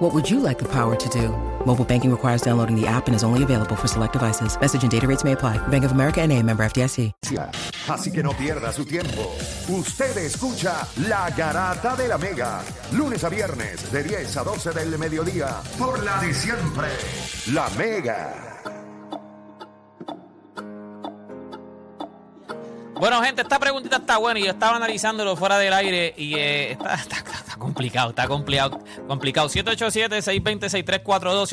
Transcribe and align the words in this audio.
What 0.00 0.14
would 0.14 0.30
you 0.30 0.40
like 0.40 0.58
the 0.58 0.68
power 0.68 0.96
to 0.96 1.08
do? 1.10 1.28
Mobile 1.66 1.84
banking 1.84 2.10
requires 2.10 2.40
downloading 2.40 2.74
the 2.74 2.86
app 2.86 3.06
and 3.06 3.14
is 3.14 3.22
only 3.22 3.42
available 3.42 3.76
for 3.76 3.86
select 3.86 4.14
devices. 4.14 4.58
Message 4.58 4.82
and 4.82 4.90
data 4.90 5.06
rates 5.06 5.24
may 5.24 5.32
apply. 5.32 5.58
Bank 5.68 5.84
of 5.84 5.92
America 5.92 6.22
and 6.22 6.32
a 6.32 6.42
member 6.42 6.64
FDIC. 6.64 7.12
Así 7.86 8.10
que 8.10 8.22
no 8.22 8.32
pierda 8.32 8.72
su 8.72 8.86
tiempo. 8.86 9.30
Usted 9.68 10.16
escucha 10.16 10.88
La 11.06 11.28
Garata 11.28 11.96
de 11.96 12.08
la 12.08 12.16
Mega. 12.16 12.62
Lunes 12.92 13.24
a 13.24 13.28
viernes 13.28 13.92
de 13.92 14.02
10 14.02 14.38
a 14.38 14.42
12 14.42 14.70
del 14.70 14.98
mediodía. 14.98 15.60
Por 15.78 16.02
la 16.02 16.18
de 16.22 16.32
siempre. 16.32 16.88
La 17.52 17.68
Mega. 17.76 18.49
Bueno, 23.00 23.22
gente, 23.22 23.40
esta 23.42 23.58
preguntita 23.58 23.96
está 23.96 24.18
buena 24.18 24.38
y 24.38 24.44
yo 24.44 24.50
estaba 24.50 24.76
analizándolo 24.76 25.34
fuera 25.34 25.56
del 25.56 25.72
aire 25.72 26.14
y 26.18 26.34
eh, 26.34 26.72
está, 26.72 26.94
está- 27.00 27.16
está 27.16 27.56
complicado, 27.56 28.10
está 28.10 28.28
complicado. 28.28 28.78
complicado. 29.08 29.48
787-620-6342, 29.48 31.46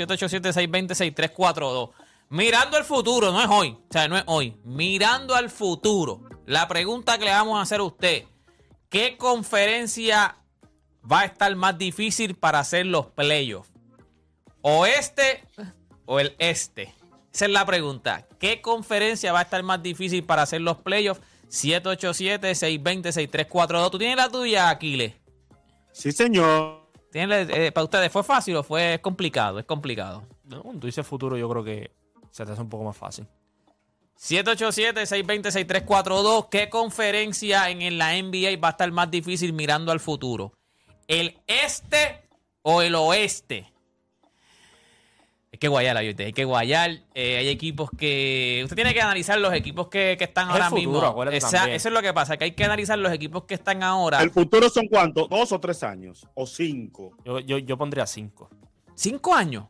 787-620-6342. 0.92 1.92
Mirando 2.30 2.76
al 2.76 2.84
futuro, 2.84 3.32
no 3.32 3.42
es 3.42 3.48
hoy, 3.50 3.70
o 3.70 3.86
sea, 3.94 4.10
no 4.10 4.18
es 4.18 4.24
hoy. 4.28 4.58
Mirando 4.66 5.34
al 5.36 5.50
futuro, 5.50 6.20
la 6.46 6.68
pregunta 6.68 7.18
que 7.18 7.24
le 7.26 7.32
vamos 7.32 7.58
a 7.58 7.62
hacer 7.62 7.80
a 7.80 7.84
usted, 7.84 8.26
¿qué 8.90 9.16
conferencia 9.16 10.36
va 11.10 11.22
a 11.22 11.26
estar 11.26 11.56
más 11.56 11.78
difícil 11.78 12.36
para 12.36 12.60
hacer 12.60 12.86
los 12.88 13.06
playoffs? 13.06 13.72
¿Oeste 14.62 15.46
o 16.06 16.20
el 16.20 16.36
este? 16.40 16.94
Esa 17.34 17.46
es 17.46 17.52
la 17.52 17.66
pregunta. 17.66 18.28
¿Qué 18.38 18.60
conferencia 18.62 19.32
va 19.32 19.40
a 19.40 19.44
estar 19.44 19.64
más 19.64 19.82
difícil 19.82 20.26
para 20.26 20.42
hacer 20.42 20.60
los 20.60 20.76
playoffs? 20.80 21.22
787-620-6342. 21.50 23.92
¿Tú 23.92 23.98
tienes 23.98 24.18
la 24.18 24.30
tuya, 24.30 24.70
Aquiles? 24.70 25.14
Sí, 25.92 26.12
señor. 26.12 26.86
¿Tienes 27.12 27.50
eh, 27.50 27.72
¿Para 27.72 27.86
ustedes 27.86 28.12
fue 28.12 28.24
fácil 28.24 28.58
o 28.58 28.64
fue 28.64 29.00
complicado? 29.02 29.58
Es 29.60 29.66
complicado. 29.66 30.28
No, 30.44 30.62
tú 30.80 30.88
dices 30.88 31.08
futuro, 31.08 31.38
yo 31.38 31.48
creo 31.50 31.64
que 31.64 31.92
se 32.32 32.46
te 32.46 32.52
hace 32.52 32.62
un 32.62 32.70
poco 32.70 32.84
más 32.84 32.98
fácil. 32.98 33.26
787-620-6342. 34.20 36.50
¿Qué 36.50 36.70
conferencia 36.70 37.70
en, 37.70 37.82
en 37.82 37.98
la 37.98 38.22
NBA 38.22 38.60
va 38.62 38.68
a 38.70 38.72
estar 38.72 38.92
más 38.92 39.10
difícil 39.10 39.54
mirando 39.54 39.92
al 39.92 40.00
futuro? 40.00 40.54
¿El 41.08 41.40
este 41.48 42.22
o 42.62 42.82
el 42.82 42.96
oeste? 42.96 43.72
Hay 45.58 45.60
que 45.60 45.68
guayar, 45.70 45.98
hay 45.98 46.16
hay 46.20 46.34
que 46.34 46.46
guayar. 46.46 46.92
Eh, 47.16 47.38
hay 47.38 47.48
equipos 47.48 47.90
que. 47.98 48.62
Usted 48.64 48.76
tiene 48.76 48.94
que 48.94 49.02
analizar 49.02 49.40
los 49.40 49.52
equipos 49.56 49.88
que, 49.88 50.16
que 50.16 50.26
están 50.26 50.50
Es 50.50 50.54
ahora 50.54 50.70
futuro, 50.70 50.92
mismo. 50.92 51.02
acuérdate 51.08 51.38
Esa- 51.38 51.50
también. 51.50 51.76
eso 51.78 51.88
es 51.88 51.94
lo 51.96 52.02
que 52.04 52.14
pasa, 52.14 52.38
que 52.38 52.44
hay 52.44 52.52
que 52.52 52.64
analizar 52.64 53.00
los 53.00 53.12
equipos 53.12 53.46
que 53.46 53.56
están 53.56 53.82
ahora. 53.82 54.22
¿El 54.22 54.30
futuro 54.30 54.70
son 54.70 54.86
cuántos? 54.88 55.28
¿Dos 55.28 55.52
o 55.52 55.60
tres 55.60 55.82
años? 55.82 56.28
¿O 56.36 56.46
cinco? 56.46 57.18
Yo, 57.26 57.40
yo, 57.40 57.58
yo 57.58 57.76
pondría 57.76 58.06
cinco. 58.06 58.52
Cinco 58.94 59.34
años. 59.34 59.66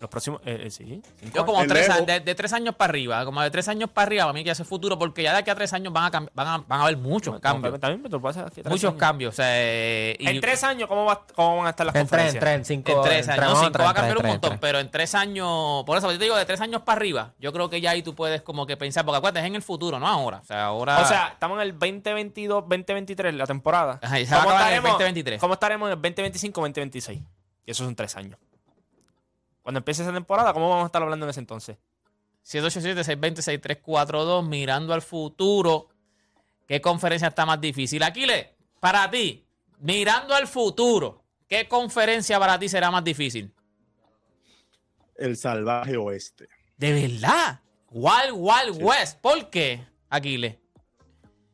Los 0.00 0.08
próximos, 0.08 0.40
eh, 0.46 0.62
eh, 0.64 0.70
sí. 0.70 1.02
Yo 1.34 1.44
como 1.44 1.62
tres, 1.66 1.90
años- 1.90 2.06
de, 2.06 2.20
de 2.20 2.34
tres 2.34 2.54
años 2.54 2.74
para 2.74 2.88
arriba, 2.90 3.22
como 3.26 3.42
de 3.42 3.50
tres 3.50 3.68
años 3.68 3.90
para 3.90 4.06
arriba, 4.06 4.24
para 4.24 4.32
mí 4.32 4.42
que 4.42 4.50
hace 4.50 4.64
futuro, 4.64 4.98
porque 4.98 5.22
ya 5.22 5.32
de 5.32 5.40
aquí 5.40 5.50
a 5.50 5.54
tres 5.54 5.74
años 5.74 5.92
van 5.92 6.04
a, 6.06 6.10
van 6.32 6.48
a, 6.48 6.58
van 6.66 6.80
a 6.80 6.82
haber 6.84 6.96
muchos 6.96 7.32
años. 7.34 7.42
cambios. 7.42 7.78
También, 7.78 8.10
pasa 8.22 8.46
tres 8.48 8.64
Muchos 8.64 8.84
años. 8.88 8.98
cambios. 8.98 9.34
O 9.34 9.36
sea, 9.36 9.44
eh, 9.50 10.16
y- 10.18 10.26
En 10.26 10.40
tres 10.40 10.64
años, 10.64 10.88
¿cómo, 10.88 11.04
va- 11.04 11.26
cómo 11.34 11.58
van 11.58 11.66
a 11.66 11.70
estar 11.70 11.84
las 11.84 11.94
En 11.94 12.06
tres, 12.06 12.12
en 12.12 12.40
conferencias? 12.40 12.40
tres, 12.40 12.54
en 12.56 12.64
cinco. 12.64 12.92
En 12.92 13.02
tres 13.02 13.26
en 13.28 13.32
años. 13.34 13.44
No, 13.44 13.56
cinco 13.60 13.72
tres, 13.72 13.86
va 13.86 13.90
a 13.90 13.94
cambiar 13.94 14.16
tres, 14.16 14.24
un 14.24 14.30
montón, 14.30 14.50
tres, 14.52 14.60
pero 14.62 14.78
en 14.78 14.90
tres 14.90 15.14
años. 15.14 15.84
Por 15.84 15.98
eso 15.98 16.10
yo 16.10 16.18
te 16.18 16.24
digo, 16.24 16.36
de 16.36 16.46
tres 16.46 16.62
años 16.62 16.80
para 16.80 16.96
arriba, 16.96 17.32
yo 17.38 17.52
creo 17.52 17.68
que 17.68 17.82
ya 17.82 17.90
ahí 17.90 18.02
tú 18.02 18.14
puedes 18.14 18.40
como 18.40 18.64
que 18.66 18.78
pensar, 18.78 19.04
porque 19.04 19.18
acuérdate, 19.18 19.40
es 19.40 19.46
en 19.50 19.54
el 19.56 19.62
futuro, 19.62 19.98
no 20.00 20.08
ahora. 20.08 20.38
O 20.38 20.44
sea, 20.46 20.64
ahora. 20.64 20.98
O 21.02 21.04
sea, 21.04 21.28
estamos 21.34 21.56
en 21.56 21.62
el 21.68 21.78
2022, 21.78 22.64
2023, 22.66 23.34
la 23.34 23.46
temporada. 23.46 23.98
Ajá, 24.02 24.16
acabar 24.16 24.72
en 24.72 24.76
el 24.78 24.82
2023. 24.82 25.38
¿Cómo 25.40 25.52
estaremos 25.52 25.88
en 25.88 25.92
el 25.92 25.96
2025, 26.00 26.58
2026? 26.62 27.20
Y 27.66 27.70
esos 27.70 27.84
son 27.84 27.94
tres 27.94 28.16
años. 28.16 28.38
Cuando 29.62 29.78
empiece 29.78 30.02
esa 30.02 30.12
temporada, 30.12 30.52
¿cómo 30.52 30.68
vamos 30.68 30.84
a 30.84 30.86
estar 30.86 31.02
hablando 31.02 31.26
en 31.26 31.30
ese 31.30 31.40
entonces? 31.40 31.76
787-620-6342, 32.44 34.46
mirando 34.46 34.94
al 34.94 35.02
futuro. 35.02 35.88
¿Qué 36.66 36.80
conferencia 36.80 37.28
está 37.28 37.44
más 37.44 37.60
difícil? 37.60 38.02
Aquiles, 38.02 38.46
para 38.80 39.10
ti, 39.10 39.46
mirando 39.80 40.34
al 40.34 40.46
futuro, 40.46 41.24
¿qué 41.48 41.68
conferencia 41.68 42.38
para 42.38 42.58
ti 42.58 42.68
será 42.68 42.90
más 42.90 43.04
difícil? 43.04 43.52
El 45.16 45.36
salvaje 45.36 45.96
oeste. 45.96 46.48
De 46.76 46.92
verdad. 46.92 47.60
Wild 47.90 48.34
Wild 48.34 48.82
West. 48.82 49.20
¿Por 49.20 49.50
qué, 49.50 49.84
Aquiles? 50.08 50.56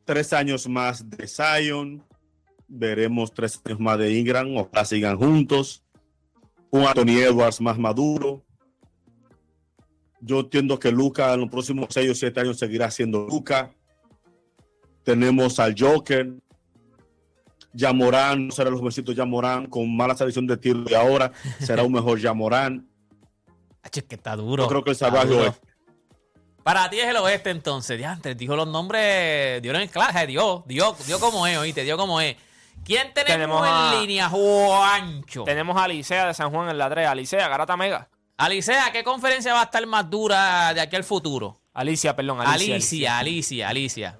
Tres 0.05 0.31
años 0.31 0.67
más 0.67 1.09
de 1.09 1.27
Zion. 1.27 2.05
Veremos 2.67 3.33
tres 3.33 3.59
años 3.65 3.79
más 3.79 3.97
de 3.97 4.13
Ingram. 4.13 4.55
Ojalá 4.55 4.85
sigan 4.85 5.17
juntos. 5.17 5.83
Un 6.71 6.85
Anthony 6.85 7.19
Edwards 7.19 7.61
más 7.61 7.77
maduro. 7.77 8.43
Yo 10.19 10.41
entiendo 10.41 10.79
que 10.79 10.91
Luca 10.91 11.33
en 11.33 11.41
los 11.41 11.49
próximos 11.49 11.87
seis 11.89 12.09
o 12.11 12.15
siete 12.15 12.39
años 12.39 12.57
seguirá 12.57 12.89
siendo 12.91 13.27
Luca. 13.27 13.71
Tenemos 15.03 15.59
al 15.59 15.75
Joker. 15.77 16.33
Yamorán, 17.73 18.47
no 18.47 18.51
será 18.51 18.71
los 18.71 18.79
jovencitos 18.79 19.15
Yamorán 19.15 19.67
con 19.67 19.95
mala 19.95 20.15
selección 20.15 20.47
de 20.47 20.57
tiro 20.57 20.83
y 20.89 20.95
ahora 20.95 21.31
será 21.59 21.83
un 21.83 21.93
mejor 21.93 22.19
Yamorán. 22.19 22.89
Es 23.83 23.91
que 24.03 24.15
está 24.15 24.35
duro. 24.35 24.63
Yo 24.63 24.69
creo 24.69 24.83
que 24.83 24.89
el 24.91 24.95
salvaje 24.95 25.33
oeste. 25.33 25.67
Para 26.63 26.89
ti 26.89 26.99
es 26.99 27.07
el 27.07 27.15
oeste 27.17 27.49
entonces. 27.51 27.97
Diantre, 27.97 28.35
dijo 28.35 28.55
los 28.55 28.67
nombres, 28.67 29.61
dio 29.61 29.71
en 29.71 29.81
el 29.81 29.89
clase, 29.89 30.27
dio, 30.27 30.65
dio, 30.67 30.97
dio 31.05 31.19
como 31.19 31.47
es, 31.47 31.57
oíste, 31.57 31.83
dio 31.83 31.95
como 31.95 32.19
es. 32.19 32.35
¿Quién 32.87 33.13
tenemos, 33.13 33.33
Tenemos 33.35 33.67
en 33.67 33.73
a- 33.73 33.99
línea, 34.01 34.29
Juancho? 34.29 35.43
Tenemos 35.43 35.75
a 35.77 35.83
Alicea 35.83 36.25
de 36.27 36.33
San 36.33 36.49
Juan 36.51 36.69
en 36.69 36.77
la 36.77 36.89
3. 36.89 37.05
Alicea, 37.07 37.47
Garata 37.49 37.75
Mega. 37.75 38.07
Alicea, 38.37 38.91
¿qué 38.93 39.03
conferencia 39.03 39.51
va 39.53 39.59
a 39.61 39.63
estar 39.65 39.85
más 39.85 40.09
dura 40.09 40.73
de 40.73 40.79
aquí 40.79 40.95
al 40.95 41.03
futuro? 41.03 41.59
Alicia, 41.73 42.15
perdón. 42.15 42.39
Alicia. 42.41 42.75
Alicia, 42.75 43.19
Alicia, 43.19 43.69
Alicia. 43.69 44.19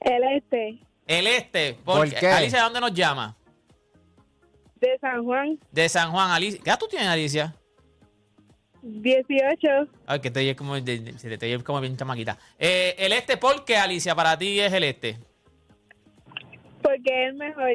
El 0.00 0.22
este 0.36 0.78
El 1.06 1.26
este, 1.26 1.74
¿Por 1.84 1.96
porque, 1.98 2.14
qué? 2.16 2.28
Alicia, 2.30 2.58
¿de 2.58 2.64
dónde 2.64 2.80
nos 2.80 2.94
llama? 2.94 3.36
de 4.76 4.98
San 5.00 5.24
Juan, 5.24 5.58
De 5.70 5.88
San 5.88 6.10
Juan, 6.10 6.30
Alicia. 6.32 6.60
¿Qué 6.62 6.70
edad 6.70 6.78
tú 6.78 6.86
tienes, 6.88 7.08
Alicia? 7.08 7.54
18. 8.82 9.68
Ay, 10.06 10.20
que 10.20 10.30
te 10.30 10.40
oyes 10.40 10.56
como, 10.56 10.82
te 10.82 11.16
oye 11.42 11.62
como 11.62 11.80
bien 11.80 11.96
chamaquita. 11.96 12.36
Eh, 12.58 12.94
el 12.98 13.12
este, 13.12 13.36
¿por 13.36 13.64
qué, 13.64 13.76
Alicia? 13.76 14.14
Para 14.14 14.36
ti 14.36 14.58
es 14.60 14.72
el 14.72 14.82
este. 14.84 15.18
Porque 17.02 17.22
es 17.24 17.28
el 17.30 17.34
mejor. 17.34 17.70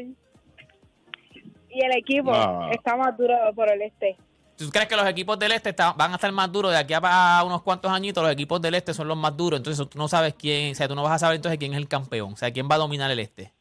Y 1.69 1.85
el 1.85 1.97
equipo 1.97 2.31
está 2.71 2.95
más 2.95 3.17
duro 3.17 3.35
por 3.55 3.71
el 3.71 3.81
este. 3.81 4.17
¿Tú 4.57 4.69
crees 4.71 4.88
que 4.88 4.95
los 4.95 5.05
equipos 5.07 5.38
del 5.38 5.51
este 5.51 5.69
está- 5.69 5.93
van 5.93 6.11
a 6.11 6.15
estar 6.15 6.31
más 6.31 6.51
duros 6.51 6.71
de 6.71 6.77
aquí 6.77 6.93
a, 6.95 7.43
unos 7.45 7.61
cuantos 7.61 7.91
añitos? 7.91 8.23
Los 8.23 8.33
equipos 8.33 8.59
del 8.61 8.73
este 8.73 8.93
son 8.93 9.07
los 9.07 9.17
más 9.17 9.35
duros. 9.37 9.59
Entonces 9.59 9.87
tú 9.87 9.97
no 9.99 10.07
sabes 10.07 10.33
quién, 10.33 10.71
o 10.71 10.75
sea, 10.75 10.87
tú 10.87 10.95
no 10.95 11.03
vas 11.03 11.13
a 11.13 11.19
saber 11.19 11.35
entonces 11.35 11.59
quién 11.59 11.73
es 11.73 11.77
el 11.77 11.87
campeón. 11.87 12.33
O 12.33 12.37
sea, 12.37 12.51
quién 12.51 12.67
va 12.69 12.75
a 12.75 12.79
dominar 12.79 13.11
el 13.11 13.19
este. 13.19 13.53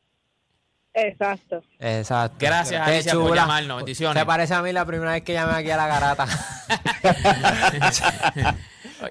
Exacto. 0.95 1.63
Exacto. 1.79 2.37
Gracias, 2.41 2.83
Qué 2.87 2.93
Alicia, 2.95 3.13
por 3.13 3.29
chula. 3.29 3.43
llamarnos. 3.43 3.77
Bendiciones. 3.79 4.19
Se 4.19 4.25
parece 4.27 4.55
a 4.55 4.63
mí 4.63 4.73
la 4.73 4.87
primera 4.87 5.13
vez 5.13 5.23
que 5.23 5.35
llamé 5.35 5.53
aquí 5.53 5.71
a 5.71 5.77
la 5.77 5.87
garata. 5.87 6.27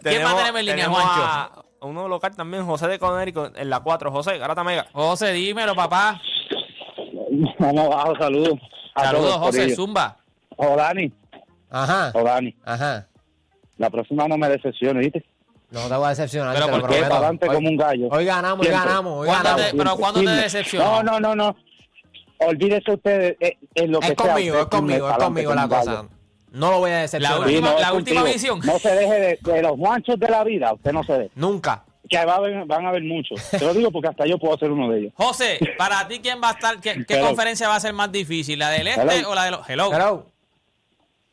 ¿Quién 0.02 0.24
más 0.24 0.36
tenemos 0.38 0.60
en 0.60 0.66
línea, 0.66 0.86
tenemos 0.86 1.04
Juancho? 1.04 1.24
a 1.24 1.66
uno 1.86 2.08
local 2.08 2.36
también, 2.36 2.66
José 2.66 2.88
de 2.88 3.00
Conérico, 3.00 3.52
en 3.56 3.70
la 3.70 3.80
4. 3.80 4.12
José, 4.12 4.38
Garata 4.38 4.64
Mega. 4.64 4.88
José, 4.92 5.32
dímelo, 5.34 5.76
papá. 5.76 6.22
Vamos 7.60 7.86
abajo, 7.86 8.14
saludos. 8.20 8.60
Saludos, 8.96 9.34
José. 9.38 9.58
corillo. 9.60 9.76
Zumba. 9.76 10.18
O 10.58 10.76
Dani, 10.76 11.12
Ajá. 11.70 12.12
o 12.14 12.24
Dani, 12.24 12.56
Ajá. 12.64 13.08
la 13.78 13.90
próxima 13.90 14.28
no 14.28 14.38
me 14.38 14.48
decepciones, 14.50 15.04
¿viste? 15.04 15.26
No 15.72 15.88
te 15.90 15.96
voy 15.96 16.06
a 16.06 16.10
decepcionar. 16.10 16.54
Pero 16.56 16.70
¿por 16.70 16.88
qué? 16.90 17.02
Para 17.02 17.16
adelante 17.16 17.50
Hoy- 17.50 17.56
como 17.56 17.70
un 17.70 17.78
gallo. 17.78 18.08
Hoy 18.10 18.24
ganamos, 18.26 18.66
hoy 18.66 18.72
ganamos, 18.72 19.14
hoy 19.20 19.28
¿Cuándo 19.28 19.50
ganamos. 19.50 19.72
te- 19.72 19.78
pero 19.78 19.96
¿cuándo 19.98 20.20
te 20.24 20.30
decepcionó? 20.30 21.04
No, 21.04 21.04
no, 21.04 21.20
no, 21.20 21.36
no. 21.36 21.56
Olvídese 22.38 22.92
usted 22.94 23.38
eh, 23.40 23.58
en 23.74 23.92
lo 23.92 24.00
que 24.00 24.08
Es 24.08 24.14
conmigo, 24.16 24.60
es 24.60 24.66
conmigo, 24.68 25.10
es 25.10 25.18
conmigo 25.18 25.56
la 25.56 25.68
cosa. 25.68 25.94
gallo. 25.94 26.10
No 26.52 26.72
lo 26.72 26.80
voy 26.80 26.92
a 26.92 26.96
La 26.96 27.02
decepcionar. 27.02 27.40
última- 27.40 27.68
Sí, 27.70 27.74
no, 27.76 27.80
es 27.82 27.92
última 27.92 28.24
visión. 28.24 28.60
No 28.64 28.80
se 28.80 28.96
deje 28.96 29.14
de, 29.14 29.40
de 29.54 29.62
los 29.62 29.72
guanchos 29.78 30.20
de 30.20 30.28
la 30.30 30.44
vida, 30.44 30.74
usted 30.74 30.92
no 30.94 31.04
se 31.04 31.14
deje. 31.14 31.32
Nunca. 31.36 31.84
Que 32.10 32.24
va 32.26 32.34
a 32.34 32.36
haber- 32.38 32.66
van 32.66 32.86
a 32.86 32.90
haber 32.90 33.04
muchos. 33.04 33.42
Te 33.50 33.60
lo 33.60 33.74
digo 33.74 33.92
porque 33.92 34.10
hasta 34.10 34.26
yo 34.26 34.38
puedo 34.38 34.58
ser 34.58 34.72
uno 34.72 34.90
de 34.92 35.00
ellos. 35.00 35.14
José, 35.16 35.58
para 35.78 36.08
ti, 36.08 36.20
¿quién 36.20 36.40
va 36.44 36.50
a 36.50 36.54
estar? 36.54 36.80
¿Qué, 36.80 37.06
conferencia 37.20 37.68
va 37.68 37.76
a 37.76 37.80
ser 37.80 37.94
más 37.94 38.12
difícil? 38.12 38.60
¿La 38.60 38.70
del 38.70 38.88
este 38.88 39.02
Hello. 39.18 39.30
o 39.32 39.36
la 39.36 39.44
de 39.46 39.52
los.? 39.52 39.70
Hello. 39.70 39.94
Hello. 39.94 40.26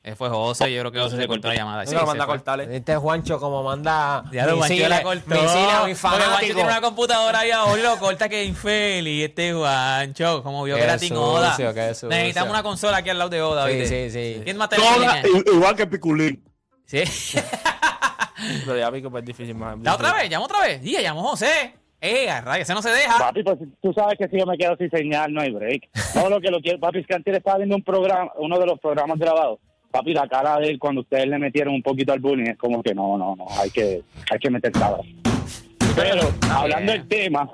Eh, 0.05 0.17
fue 0.17 0.29
José, 0.29 0.73
yo 0.73 0.81
creo 0.81 0.91
que 0.91 0.99
José 0.99 1.17
se 1.17 1.29
cortó 1.29 1.47
la 1.47 1.55
llamada. 1.55 1.85
Sí, 1.87 1.91
Venga, 1.91 2.01
lo 2.01 2.07
se 2.07 2.09
manda 2.09 2.25
a 2.25 2.27
fue. 2.27 2.35
cortarle. 2.37 2.67
Viste, 2.67 2.97
Juancho, 2.97 3.39
como 3.39 3.63
manda 3.63 4.25
Ya 4.33 4.47
lo 4.49 4.57
misiles, 4.57 4.89
la 4.89 5.01
cortó. 5.05 5.23
misiles 5.31 5.53
a 5.55 5.79
Porque 5.79 5.91
mis 5.91 6.01
Juancho 6.01 6.39
tiene 6.41 6.65
una 6.65 6.81
computadora 6.81 7.39
ahí 7.39 7.51
ahora 7.53 7.81
y 7.81 7.85
lo 7.85 7.97
corta 7.99 8.29
que 8.29 8.45
infeliz. 8.45 9.29
Este 9.29 9.53
Juancho, 9.53 10.43
como 10.43 10.65
vio 10.65 10.75
que 10.75 10.83
era 10.83 10.99
Team 10.99 11.17
Oda. 11.17 11.57
Necesitamos 11.57 12.51
una 12.51 12.65
consola 12.65 12.97
aquí 12.97 13.11
al 13.11 13.19
lado 13.19 13.31
de 13.31 13.43
Oda, 13.43 13.69
Sí, 13.69 13.75
¿viste? 13.77 14.11
sí, 14.11 14.35
sí. 14.35 14.41
¿Quién 14.43 14.57
más 14.57 14.69
línea? 14.73 15.23
igual 15.55 15.77
que 15.77 15.87
Piculín. 15.87 16.43
Sí. 16.85 17.05
Pero 18.67 18.79
ya 18.79 18.91
pico, 18.91 19.11
pues 19.11 19.23
es 19.23 19.27
difícil 19.27 19.55
más. 19.55 19.79
¿La 19.81 19.95
otra 19.95 20.13
vez? 20.15 20.31
¿Llamo 20.31 20.45
otra 20.45 20.61
vez? 20.61 20.85
Y 20.85 21.01
llamó 21.01 21.23
José. 21.23 21.75
Eh, 22.01 22.27
rayos, 22.41 22.65
ese 22.65 22.75
no 22.75 22.83
se 22.83 22.91
deja. 22.91 23.17
Papi, 23.17 23.45
pues 23.45 23.59
tú 23.81 23.93
sabes 23.93 24.19
que 24.19 24.27
si 24.29 24.37
yo 24.37 24.45
me 24.45 24.59
quedo 24.59 24.77
sin 24.77 24.91
señal, 24.91 25.33
no 25.33 25.41
hay 25.41 25.53
break. 25.53 25.89
No, 26.17 26.29
lo 26.29 26.41
que 26.41 26.51
lo 26.51 26.61
quiero, 26.61 26.81
papi, 26.81 26.99
es 26.99 27.07
que 27.07 27.15
antes 27.15 27.37
estaba 27.37 27.59
viendo 27.59 27.77
un 27.77 27.85
programa, 27.85 28.33
uno 28.39 28.59
de 28.59 28.67
los 28.67 28.81
programas 28.81 29.21
grabados. 29.21 29.61
Papi, 29.93 30.13
la 30.13 30.27
cara 30.27 30.59
de 30.59 30.71
él 30.71 30.79
cuando 30.81 31.03
ustedes 31.03 31.29
le 31.29 31.39
metieron 31.39 31.75
un 31.75 31.83
poquito 31.83 32.13
al 32.13 32.19
bullying 32.19 32.51
es 32.51 32.59
como 32.59 32.83
que 32.83 32.93
no, 32.93 33.17
no, 33.17 33.37
no, 33.37 33.47
hay 33.61 33.71
que, 33.71 34.03
hay 34.29 34.39
que 34.41 34.51
meter 34.51 34.73
cabras. 34.73 35.07
Pero, 35.95 36.23
hablando 36.51 36.91
del 36.91 37.07
tema, 37.07 37.49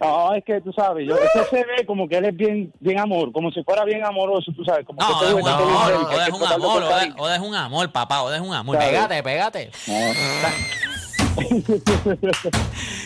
no, 0.00 0.34
es 0.34 0.44
que 0.44 0.60
tú 0.60 0.72
sabes, 0.72 1.06
yo, 1.08 1.16
eso 1.16 1.44
se 1.50 1.56
ve 1.64 1.86
como 1.86 2.08
que 2.08 2.16
él 2.18 2.26
es 2.26 2.36
bien, 2.36 2.72
bien 2.80 2.98
amor, 2.98 3.32
como 3.32 3.50
si 3.50 3.62
fuera 3.64 3.84
bien 3.84 4.04
amoroso, 4.04 4.52
tú 4.54 4.64
sabes, 4.64 4.84
como 4.86 5.00
No, 5.00 5.06
que 5.08 5.14
Oda 5.14 5.24
que 5.24 5.38
es 5.38 5.42
un 5.42 5.48
amor. 6.52 6.82
Oda 7.18 7.36
es 7.36 7.40
un 7.42 7.54
amor, 7.54 7.92
papá, 7.92 8.22
Oda 8.22 8.36
es 8.36 8.42
un 8.42 8.52
amor. 8.54 8.78
Pégate, 8.78 9.22
pégate. 9.22 9.70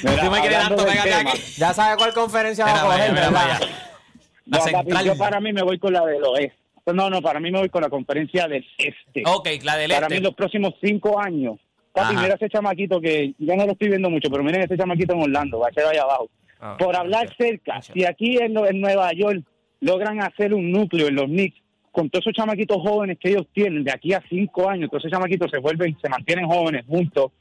Mira, 0.02 0.24
Tú 0.24 0.30
me 0.30 0.40
quieres 0.40 0.58
tanto, 0.58 0.84
pégate 0.84 1.08
tema, 1.10 1.30
aquí. 1.30 1.40
Ya 1.56 1.72
sabes 1.74 1.96
cuál 1.96 2.12
conferencia 2.14 2.64
va 2.64 2.70
a 2.70 2.74
para 2.74 2.94
allá, 2.94 2.96
coger, 2.96 3.12
mira 3.12 3.30
para 3.30 3.46
¿verdad? 3.46 3.62
allá. 3.62 3.72
La 4.46 4.58
No, 4.58 4.64
papi, 4.94 5.06
yo 5.06 5.16
para 5.18 5.40
mí 5.40 5.52
me 5.52 5.62
voy 5.62 5.78
con 5.78 5.92
la 5.92 6.04
del 6.06 6.24
oeste. 6.24 6.56
No, 6.86 7.10
no, 7.10 7.20
para 7.20 7.38
mí 7.38 7.50
me 7.50 7.58
voy 7.58 7.68
con 7.68 7.82
la 7.82 7.90
conferencia 7.90 8.48
del 8.48 8.64
este. 8.78 9.22
Ok, 9.26 9.48
la 9.62 9.76
del 9.76 9.90
para 9.90 10.06
este. 10.06 10.14
mí 10.16 10.20
los 10.22 10.34
próximos 10.34 10.74
cinco 10.82 11.20
años. 11.20 11.56
Papi, 11.92 12.14
Ajá. 12.14 12.22
mira 12.22 12.34
ese 12.34 12.48
chamaquito 12.48 13.00
que 13.00 13.34
yo 13.38 13.56
no 13.56 13.66
lo 13.66 13.72
estoy 13.72 13.88
viendo 13.88 14.08
mucho, 14.08 14.30
pero 14.30 14.42
miren 14.42 14.62
ese 14.62 14.76
chamaquito 14.76 15.12
en 15.14 15.22
Orlando, 15.22 15.58
va 15.58 15.68
a 15.68 15.72
ser 15.72 15.84
ahí 15.86 15.98
abajo. 15.98 16.28
Ah, 16.60 16.76
Por 16.78 16.96
hablar 16.96 17.34
cerca, 17.36 17.80
si 17.82 18.04
aquí 18.04 18.36
en, 18.38 18.56
en 18.58 18.80
Nueva 18.80 19.12
York 19.12 19.44
logran 19.80 20.20
hacer 20.20 20.54
un 20.54 20.72
núcleo 20.72 21.08
en 21.08 21.14
los 21.14 21.26
Knicks 21.26 21.60
con 21.92 22.10
todos 22.10 22.26
esos 22.26 22.36
chamaquitos 22.36 22.78
jóvenes 22.78 23.18
que 23.18 23.30
ellos 23.30 23.46
tienen 23.52 23.84
de 23.84 23.92
aquí 23.92 24.12
a 24.12 24.22
cinco 24.28 24.68
años, 24.68 24.90
todos 24.90 25.04
esos 25.04 25.12
chamaquitos 25.12 25.50
se 25.50 25.58
vuelven, 25.58 25.96
se 26.00 26.08
mantienen 26.08 26.46
jóvenes 26.46 26.84
juntos 26.86 27.32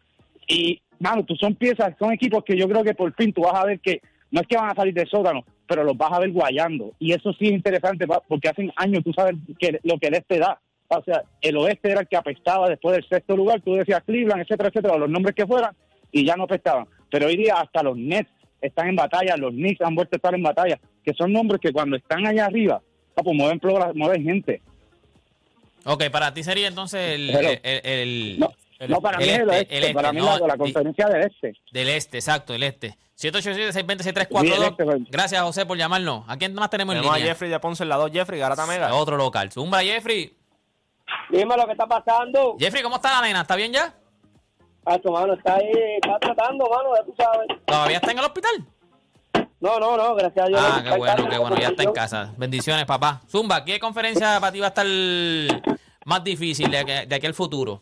y, 0.47 0.79
mano, 0.99 1.23
tú 1.25 1.35
son 1.35 1.55
piezas, 1.55 1.93
son 1.99 2.13
equipos 2.13 2.43
que 2.43 2.57
yo 2.57 2.67
creo 2.67 2.83
que 2.83 2.93
por 2.93 3.13
fin 3.13 3.33
tú 3.33 3.41
vas 3.41 3.55
a 3.55 3.65
ver 3.65 3.79
que 3.79 4.01
no 4.31 4.41
es 4.41 4.47
que 4.47 4.57
van 4.57 4.69
a 4.69 4.75
salir 4.75 4.93
del 4.93 5.07
sótano, 5.07 5.43
pero 5.67 5.83
los 5.83 5.97
vas 5.97 6.11
a 6.11 6.19
ver 6.19 6.31
guayando. 6.31 6.93
Y 6.99 7.11
eso 7.11 7.33
sí 7.33 7.47
es 7.47 7.51
interesante 7.51 8.05
porque 8.27 8.49
hace 8.49 8.71
años 8.75 9.03
tú 9.03 9.13
sabes 9.13 9.35
que 9.59 9.79
lo 9.83 9.97
que 9.97 10.07
el 10.07 10.15
este 10.15 10.39
da. 10.39 10.59
O 10.89 11.03
sea, 11.03 11.21
el 11.41 11.57
oeste 11.57 11.91
era 11.91 12.01
el 12.01 12.07
que 12.07 12.15
apestaba 12.15 12.69
después 12.69 12.95
del 12.95 13.07
sexto 13.07 13.35
lugar, 13.35 13.61
tú 13.61 13.73
decías 13.73 14.03
Cleveland, 14.05 14.41
etcétera, 14.41 14.69
etcétera, 14.69 14.97
los 14.97 15.09
nombres 15.09 15.35
que 15.35 15.45
fueran, 15.45 15.75
y 16.13 16.25
ya 16.25 16.37
no 16.37 16.43
apestaban. 16.43 16.87
Pero 17.11 17.27
hoy 17.27 17.35
día 17.35 17.55
hasta 17.55 17.83
los 17.83 17.97
Nets 17.97 18.31
están 18.61 18.89
en 18.89 18.95
batalla, 18.95 19.35
los 19.37 19.51
Knicks 19.51 19.81
han 19.81 19.95
vuelto 19.95 20.15
a 20.15 20.17
estar 20.17 20.33
en 20.35 20.43
batalla, 20.43 20.79
que 21.03 21.13
son 21.13 21.31
nombres 21.33 21.59
que 21.61 21.71
cuando 21.71 21.95
están 21.97 22.25
allá 22.25 22.45
arriba, 22.45 22.81
ah, 23.15 23.21
pues 23.23 23.35
mueven, 23.35 23.59
mueven 23.95 24.23
gente. 24.23 24.61
Ok, 25.85 26.05
para 26.11 26.33
ti 26.33 26.43
sería 26.43 26.67
entonces 26.67 26.99
el, 27.15 27.29
el- 27.29 27.59
el- 27.63 27.81
el- 27.85 28.39
No, 28.39 28.51
el- 28.79 28.89
no 28.91 29.01
para 29.01 29.17
el 29.19 29.25
mí 29.25 29.29
es 29.31 29.35
el 29.39 29.41
este, 29.43 29.55
oeste, 29.57 29.77
el 29.77 29.83
este, 29.83 29.93
para 29.93 30.11
mí 30.11 30.19
no, 30.19 30.39
la, 30.39 30.47
la 30.47 30.57
conferencia 30.57 31.07
del 31.07 31.21
este. 31.23 31.53
del 31.71 31.89
este, 31.89 32.17
exacto, 32.17 32.53
el 32.53 32.63
este. 32.63 32.97
787 33.15 33.55
Sí, 33.55 33.57
el 33.65 33.73
620 33.73 34.67
este, 34.67 34.85
pues. 34.85 35.09
Gracias, 35.09 35.41
José, 35.41 35.65
por 35.65 35.75
llamarnos. 35.77 36.23
¿A 36.27 36.37
quién 36.37 36.53
más 36.53 36.69
tenemos 36.69 36.93
en 36.93 36.99
Tenemos 37.01 37.15
a 37.15 37.17
línea? 37.17 37.31
Jeffrey 37.33 37.49
de 37.49 37.59
Ponce 37.59 37.81
en 37.81 37.89
la 37.89 37.95
2. 37.95 38.11
Jeffrey, 38.11 38.39
Garata 38.39 38.67
Mega. 38.67 38.93
Otro 38.93 39.17
local. 39.17 39.51
Zumba, 39.51 39.81
Jeffrey. 39.81 40.31
Dime 41.31 41.57
lo 41.57 41.65
que 41.65 41.71
está 41.71 41.87
pasando. 41.87 42.55
Jeffrey, 42.59 42.83
¿cómo 42.83 42.97
está 42.97 43.19
la 43.19 43.25
nena? 43.27 43.41
¿Está 43.41 43.55
bien 43.55 43.73
ya? 43.73 43.91
Tu 45.01 45.11
mano 45.11 45.33
está 45.33 45.55
ahí, 45.55 45.69
está 46.01 46.17
tratando, 46.19 46.65
mano, 46.69 46.95
ya 46.95 47.03
tú 47.03 47.13
sabes. 47.17 47.47
¿Todavía 47.65 47.97
está 47.97 48.11
en 48.11 48.19
el 48.19 48.25
hospital? 48.25 48.51
No, 49.59 49.79
no, 49.79 49.97
no, 49.97 50.15
gracias 50.15 50.45
a 50.45 50.47
Dios. 50.47 50.59
Ah, 50.63 50.79
qué 50.83 50.89
en 50.89 50.97
bueno, 50.97 51.15
casa, 51.15 51.29
qué 51.29 51.37
bueno, 51.37 51.55
ya 51.57 51.67
está 51.69 51.83
en 51.83 51.91
casa. 51.93 52.33
Bendiciones, 52.37 52.85
papá. 52.85 53.21
Zumba, 53.27 53.65
¿qué 53.65 53.79
conferencia 53.79 54.39
para 54.39 54.51
ti 54.51 54.59
va 54.59 54.67
a 54.67 54.69
estar 54.69 54.85
más 56.05 56.23
difícil 56.23 56.69
de, 56.71 57.05
de 57.07 57.15
aquí 57.15 57.25
al 57.25 57.33
futuro? 57.33 57.81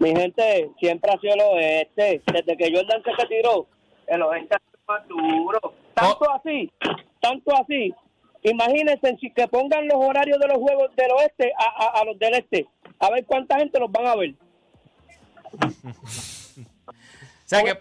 Mi 0.00 0.10
gente 0.16 0.70
siempre 0.80 1.12
ha 1.12 1.20
sido 1.20 1.34
el 1.34 1.40
oeste. 1.40 2.22
Desde 2.32 2.56
que 2.56 2.72
Jordan 2.74 3.02
se 3.04 3.12
retiró, 3.22 3.66
el 4.06 4.22
oeste 4.22 4.56
ha 4.56 4.58
sido 4.58 4.78
más 4.88 5.08
duro. 5.08 5.60
Tanto 5.94 6.30
así, 6.32 6.72
tanto 7.20 7.54
así. 7.56 7.94
Imagínense 8.42 9.16
si 9.20 9.30
que 9.32 9.46
pongan 9.48 9.86
los 9.86 9.96
horarios 9.98 10.38
de 10.38 10.48
los 10.48 10.58
juegos 10.58 10.90
del 10.96 11.10
oeste 11.12 11.52
a, 11.58 11.84
a- 11.84 12.00
a 12.00 12.04
los 12.04 12.18
del 12.18 12.34
este. 12.34 12.66
A 13.00 13.10
ver 13.10 13.24
cuánta 13.26 13.58
gente 13.58 13.78
los 13.78 13.90
van 13.92 14.06
a 14.06 14.16
ver. 14.16 14.34
O 15.54 17.46
sea 17.46 17.60
¿Cómo 17.60 17.72
que 17.72 17.78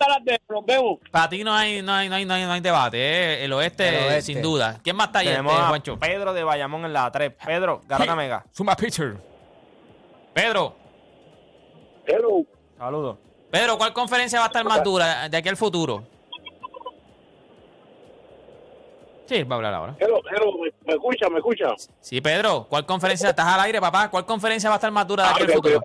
para 1.10 1.30
ti 1.30 1.44
no 1.44 1.54
hay, 1.54 1.82
no 1.82 1.94
hay, 1.94 2.10
no 2.10 2.16
hay, 2.16 2.26
no 2.26 2.34
hay, 2.34 2.44
no 2.46 2.52
hay 2.52 2.60
debate, 2.62 2.98
¿eh? 2.98 3.46
el, 3.46 3.54
oeste, 3.54 3.88
El 3.88 3.96
oeste. 4.10 4.22
sin 4.22 4.42
duda. 4.42 4.80
¿Quién 4.84 4.96
más 4.96 5.08
está 5.08 5.20
ahí, 5.20 5.30
este, 5.30 5.42
Juancho? 5.42 5.98
Pedro 5.98 6.34
de 6.34 6.44
Bayamón 6.44 6.84
en 6.84 6.92
la 6.92 7.10
3. 7.10 7.32
Pedro, 7.46 7.82
Garata 7.88 8.16
Mega. 8.16 8.46
Zumba 8.54 8.76
Pitcher. 8.76 9.16
Pedro, 10.34 10.76
Hello. 12.06 12.46
Saludos. 12.78 13.18
Pedro, 13.50 13.78
¿cuál 13.78 13.94
conferencia 13.94 14.40
va 14.40 14.46
a 14.46 14.48
estar 14.48 14.66
más 14.66 14.84
dura 14.84 15.30
de 15.30 15.38
aquí 15.38 15.48
al 15.48 15.56
futuro? 15.56 16.04
Sí, 19.26 19.44
va 19.44 19.56
a 19.56 19.58
hablar 19.58 19.74
ahora. 19.74 19.96
Hello, 20.00 20.20
hello, 20.30 20.52
¿me, 20.86 20.94
escucha, 20.94 21.30
me 21.30 21.38
escucha? 21.38 21.66
Sí, 22.02 22.20
Pedro, 22.20 22.66
¿cuál 22.68 22.86
conferencia? 22.86 23.30
¿Estás 23.30 23.46
al 23.48 23.62
aire, 23.62 23.80
papá? 23.80 24.10
¿Cuál 24.10 24.26
conferencia 24.26 24.70
va 24.70 24.76
a 24.76 24.78
estar 24.78 24.92
más 24.92 25.08
dura 25.08 25.24
de 25.24 25.30
aquí 25.30 25.44
al 25.44 25.50
Ah, 25.52 25.54
futuro? 25.54 25.82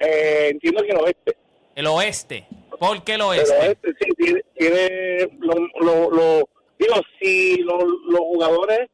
Eh, 0.00 0.48
entiendo 0.50 0.82
que 0.82 0.90
el 0.90 0.96
oeste. 0.98 1.36
El 1.74 1.86
oeste. 1.86 2.46
¿Por 2.78 3.02
qué 3.04 3.12
el 3.14 3.20
El 3.20 3.26
oeste? 3.28 3.54
oeste 3.58 3.92
sí 4.00 4.10
tiene, 4.16 4.42
tiene 4.56 5.30
lo, 5.40 5.54
lo, 5.80 6.10
lo- 6.10 6.48
digo, 6.78 6.94
si 7.20 7.58
lo- 7.58 7.84
los 7.84 8.20
jugadores 8.20 8.88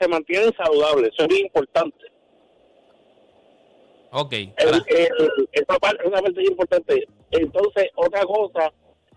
se 0.00 0.06
mantienen 0.08 0.52
saludables, 0.56 1.10
eso 1.12 1.22
es 1.22 1.28
bien 1.28 1.46
importante. 1.46 1.98
Ok. 4.12 4.32
El, 4.32 4.52
ahora- 4.66 4.84
el- 4.88 5.48
esa 5.52 5.78
parte 5.78 6.02
es 6.02 6.08
una 6.08 6.22
parte 6.22 6.42
importante. 6.44 7.08
Entonces, 7.32 7.88
otra 7.96 8.22
cosa, 8.24 8.72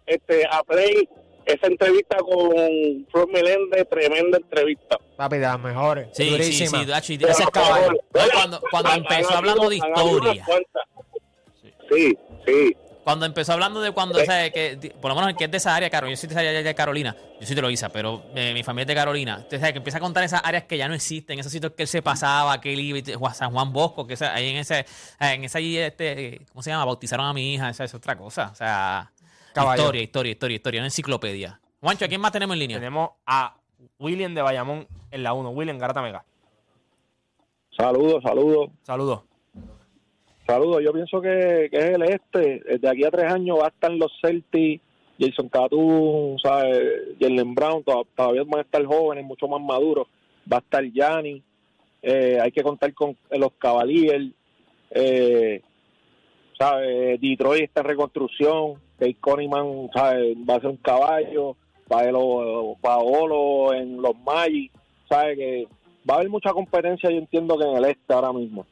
este, 0.05 0.43
a 0.49 0.63
Play, 0.63 1.07
esa 1.45 1.67
entrevista 1.67 2.17
con 2.17 3.07
Flor 3.11 3.31
Meléndez, 3.31 3.87
tremenda 3.89 4.37
entrevista. 4.37 4.97
Papi, 5.15 5.35
de 5.37 5.41
las 5.43 5.59
mejores. 5.59 6.09
Sí, 6.13 6.29
sí, 6.43 6.67
sí, 6.67 6.85
Dachi, 6.85 7.15
ese 7.15 7.43
es 7.43 7.49
caballo. 7.49 7.91
No, 8.13 8.21
Cuando, 8.33 8.61
cuando 8.71 8.91
empezó 8.93 9.35
hablando 9.35 9.69
de 9.69 9.75
historia. 9.77 10.45
Sí, 11.89 12.17
sí. 12.45 12.77
Cuando 13.03 13.25
empezó 13.25 13.53
hablando 13.53 13.81
de 13.81 13.91
cuando, 13.91 14.15
Sí. 14.19 14.21
o 14.23 14.25
sea, 14.25 14.51
que, 14.51 14.93
por 15.01 15.09
lo 15.09 15.15
menos 15.15 15.31
el 15.31 15.35
que 15.35 15.45
es 15.45 15.51
de 15.51 15.57
esa 15.57 15.73
área, 15.75 15.89
Carolina, 15.89 16.15
yo 16.15 16.19
soy 16.19 16.27
de 16.29 16.33
esa 16.33 16.39
área 16.41 16.61
de 16.61 16.75
Carolina, 16.75 17.15
yo 17.39 17.47
soy 17.47 17.55
de 17.55 17.61
Loíza, 17.63 17.89
pero 17.89 18.23
eh, 18.35 18.53
mi 18.53 18.61
familia 18.61 18.83
es 18.83 18.87
de 18.89 18.95
Carolina. 18.95 19.35
Entonces, 19.37 19.59
¿sabes? 19.61 19.71
que 19.73 19.77
empieza 19.79 19.97
a 19.97 20.01
contar 20.01 20.23
esas 20.23 20.41
áreas 20.43 20.65
que 20.65 20.77
ya 20.77 20.87
no 20.87 20.93
existen, 20.93 21.39
esos 21.39 21.51
sitios 21.51 21.71
que 21.73 21.83
él 21.83 21.87
se 21.87 22.03
pasaba, 22.03 22.61
que 22.61 22.71
él 22.73 22.79
iba, 22.81 23.33
San 23.33 23.51
Juan 23.51 23.73
Bosco, 23.73 24.05
que 24.05 24.13
esa- 24.13 24.33
ahí 24.35 24.49
en 24.49 24.57
ese, 24.57 24.85
en 25.19 25.43
esa 25.43 25.57
allí, 25.57 25.77
este, 25.77 26.41
¿cómo 26.51 26.61
se 26.61 26.69
llama? 26.69 26.85
Bautizaron 26.85 27.25
a 27.25 27.33
mi 27.33 27.55
hija, 27.55 27.69
esa 27.69 27.83
es 27.85 27.93
otra 27.95 28.15
cosa. 28.15 28.49
O 28.51 28.55
sea, 28.55 29.11
Caballo. 29.53 29.81
historia, 29.81 30.03
historia, 30.03 30.31
historia, 30.33 30.55
historia, 30.57 30.81
una 30.81 30.87
enciclopedia. 30.87 31.59
Juancho, 31.81 32.05
¿a 32.05 32.07
quién 32.09 32.21
más 32.21 32.31
tenemos 32.31 32.53
en 32.53 32.59
línea? 32.59 32.77
Tenemos 32.77 33.11
a 33.25 33.55
William 33.97 34.35
de 34.35 34.41
Bayamón 34.43 34.87
en 35.09 35.23
la 35.23 35.33
1. 35.33 35.49
William, 35.49 35.79
Garata 35.79 36.01
Mega. 36.03 36.23
Saludos, 37.75 38.21
saludos. 38.23 38.69
Saludos. 38.83 39.21
Saludos, 40.49 40.81
yo 40.83 40.91
pienso 40.91 41.21
que, 41.21 41.65
es 41.71 41.85
el 41.91 42.01
este. 42.01 42.79
De 42.79 42.89
aquí 42.89 43.03
a 43.03 43.11
tres 43.11 43.31
años 43.31 43.59
va 43.59 43.65
a 43.65 43.69
estar 43.69 43.91
los 43.91 44.11
Celtics, 44.19 44.81
Jason 45.19 45.47
Tatum, 45.47 46.39
¿sabes? 46.39 47.15
Jalen 47.19 47.53
Brown, 47.53 47.83
to- 47.83 48.07
todavía 48.15 48.41
van 48.47 48.59
a 48.59 48.63
estar 48.63 48.83
jóvenes, 48.83 49.23
mucho 49.25 49.47
más 49.47 49.61
maduros. 49.61 50.07
Va 50.51 50.57
a 50.57 50.61
estar 50.61 50.83
Gianni. 50.83 51.43
Eh, 52.01 52.39
hay 52.41 52.51
que 52.51 52.63
contar 52.63 52.91
con 52.95 53.15
los 53.29 53.51
Cavaliers. 53.59 54.31
Eh. 54.89 55.61
Detroit 57.21 57.63
está 57.65 57.81
en 57.81 57.87
reconstrucción. 57.87 58.73
Kate 58.97 59.17
Coniman, 59.21 59.89
¿sabes? 59.93 60.35
Va 60.49 60.55
a 60.55 60.61
ser 60.61 60.69
un 60.71 60.77
caballo. 60.77 61.55
Paolo, 61.87 62.75
Paolo 62.81 63.73
en 63.75 64.01
los 64.01 64.17
Magic. 64.25 64.71
¿Sabes? 65.07 65.37
Que 65.37 65.67
va 66.09 66.15
a 66.15 66.17
haber 66.17 66.29
mucha 66.29 66.51
competencia, 66.53 67.09
yo 67.11 67.17
entiendo 67.17 67.55
que 67.55 67.65
en 67.65 67.77
el 67.77 67.85
este 67.85 68.13
ahora 68.13 68.33
mismo. 68.33 68.65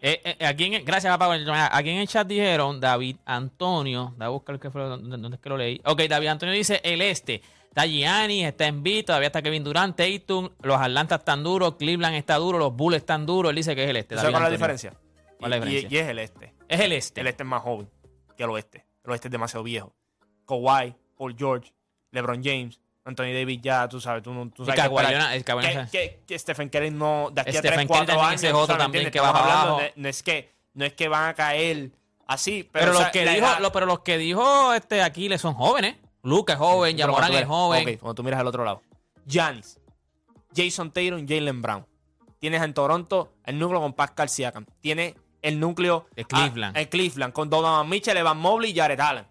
Eh, 0.00 0.20
eh, 0.24 0.46
aquí 0.46 0.64
en, 0.64 0.84
gracias, 0.84 1.16
papá. 1.16 1.34
Aquí 1.72 1.90
en 1.90 1.98
el 1.98 2.08
chat 2.08 2.26
dijeron 2.26 2.80
David 2.80 3.16
Antonio. 3.24 4.14
Da 4.16 4.26
a 4.26 4.28
buscar 4.28 4.58
qué 4.58 4.70
fue, 4.70 4.82
dónde, 4.82 5.34
es 5.34 5.40
que 5.40 5.48
lo 5.48 5.56
leí. 5.56 5.80
Ok, 5.84 6.02
David 6.02 6.28
Antonio 6.28 6.54
dice 6.54 6.80
el 6.84 7.02
este. 7.02 7.42
Está 7.68 7.86
Gianni, 7.86 8.44
está 8.44 8.66
Embiid, 8.66 9.04
todavía 9.04 9.26
está 9.28 9.42
Kevin 9.42 9.62
Durant, 9.62 9.96
Tatum, 9.96 10.48
los 10.62 10.80
Atlanta 10.80 11.16
están 11.16 11.44
duros, 11.44 11.76
Cleveland 11.76 12.16
está 12.16 12.36
duro, 12.36 12.58
los 12.58 12.74
Bulls 12.74 12.96
están 12.96 13.26
duros. 13.26 13.50
Él 13.50 13.56
dice 13.56 13.76
que 13.76 13.84
es 13.84 13.90
el 13.90 13.96
este. 13.96 14.16
¿Sabes 14.16 14.30
cuál 14.32 14.44
es 14.44 14.48
la 14.48 14.56
diferencia? 14.56 14.94
¿Cuál 15.38 15.52
es 15.52 15.60
la 15.60 15.66
y- 15.66 15.68
diferencia? 15.68 15.98
Y, 15.98 16.02
es 16.02 16.08
el 16.08 16.18
este. 16.18 16.54
Es 16.68 16.80
el 16.80 16.92
este. 16.92 17.20
El 17.20 17.26
este 17.26 17.42
es 17.42 17.48
más 17.48 17.62
joven 17.62 17.88
que 18.36 18.42
el 18.44 18.50
oeste. 18.50 18.86
El 19.04 19.10
oeste 19.10 19.28
es 19.28 19.32
demasiado 19.32 19.64
viejo. 19.64 19.94
Kawhi, 20.46 20.94
Paul 21.16 21.36
George, 21.36 21.72
LeBron 22.10 22.42
James, 22.42 22.80
Anthony 23.08 23.32
Davis 23.32 23.60
ya, 23.62 23.88
tú 23.88 24.00
sabes, 24.00 24.22
tú, 24.22 24.32
no- 24.32 24.50
tú 24.50 24.64
sabes 24.64 24.80
que 24.80 24.88
que, 25.90 25.90
que- 25.90 26.20
que 26.26 26.38
Stephen 26.38 26.68
Curry 26.68 26.90
no, 26.90 27.30
de 27.32 27.40
aquí 27.40 27.50
a 27.56 27.60
Stephen 27.60 27.62
3, 27.62 27.86
Curry 27.86 27.86
4 27.88 28.06
también, 28.06 28.28
años, 28.28 28.44
es 28.44 28.52
otro 28.52 28.66
sabes, 28.66 28.82
también 28.82 29.10
que 29.10 29.20
va 29.20 29.28
abajo. 29.30 29.78
de- 29.78 29.92
no, 29.96 30.08
es 30.08 30.22
que, 30.22 30.52
no 30.74 30.84
es 30.84 30.92
que 30.92 31.08
van 31.08 31.28
a 31.30 31.34
caer 31.34 31.90
así, 32.26 32.68
pero, 32.70 32.86
Pero, 32.86 32.92
o 32.92 32.94
sea, 32.96 33.02
los 33.06 33.12
que 33.12 33.20
dijo, 33.26 33.46
edad- 33.46 33.60
lo- 33.60 33.72
pero 33.72 33.86
los 33.86 34.00
que 34.00 34.18
dijo 34.18 34.74
este 34.74 35.02
Aquiles 35.02 35.40
son 35.40 35.54
jóvenes. 35.54 35.96
Luca 36.22 36.52
es 36.54 36.58
joven, 36.58 36.96
Pero 36.96 37.08
Yamoran 37.08 37.32
es 37.32 37.46
joven. 37.46 37.88
ok, 37.88 38.00
cuando 38.00 38.14
tú 38.14 38.22
miras 38.22 38.40
al 38.40 38.46
otro 38.46 38.64
lado. 38.64 38.82
Giannis, 39.26 39.78
Jason 40.54 40.90
Tatum, 40.90 41.26
Jalen 41.26 41.62
Brown. 41.62 41.86
Tienes 42.38 42.62
en 42.62 42.74
Toronto 42.74 43.32
el 43.46 43.58
núcleo 43.58 43.80
con 43.80 43.92
Pascal 43.94 44.28
Siakam. 44.28 44.66
Tienes 44.80 45.14
el 45.42 45.58
núcleo 45.58 46.06
De 46.14 46.24
Cleveland. 46.24 46.76
ah, 46.76 46.80
el 46.80 46.88
Cleveland 46.88 47.32
con 47.32 47.48
Donovan 47.48 47.88
Mitchell, 47.88 48.16
Evan 48.16 48.38
Mobley 48.38 48.72
y 48.72 48.76
Jared 48.76 49.00
Allen. 49.00 49.24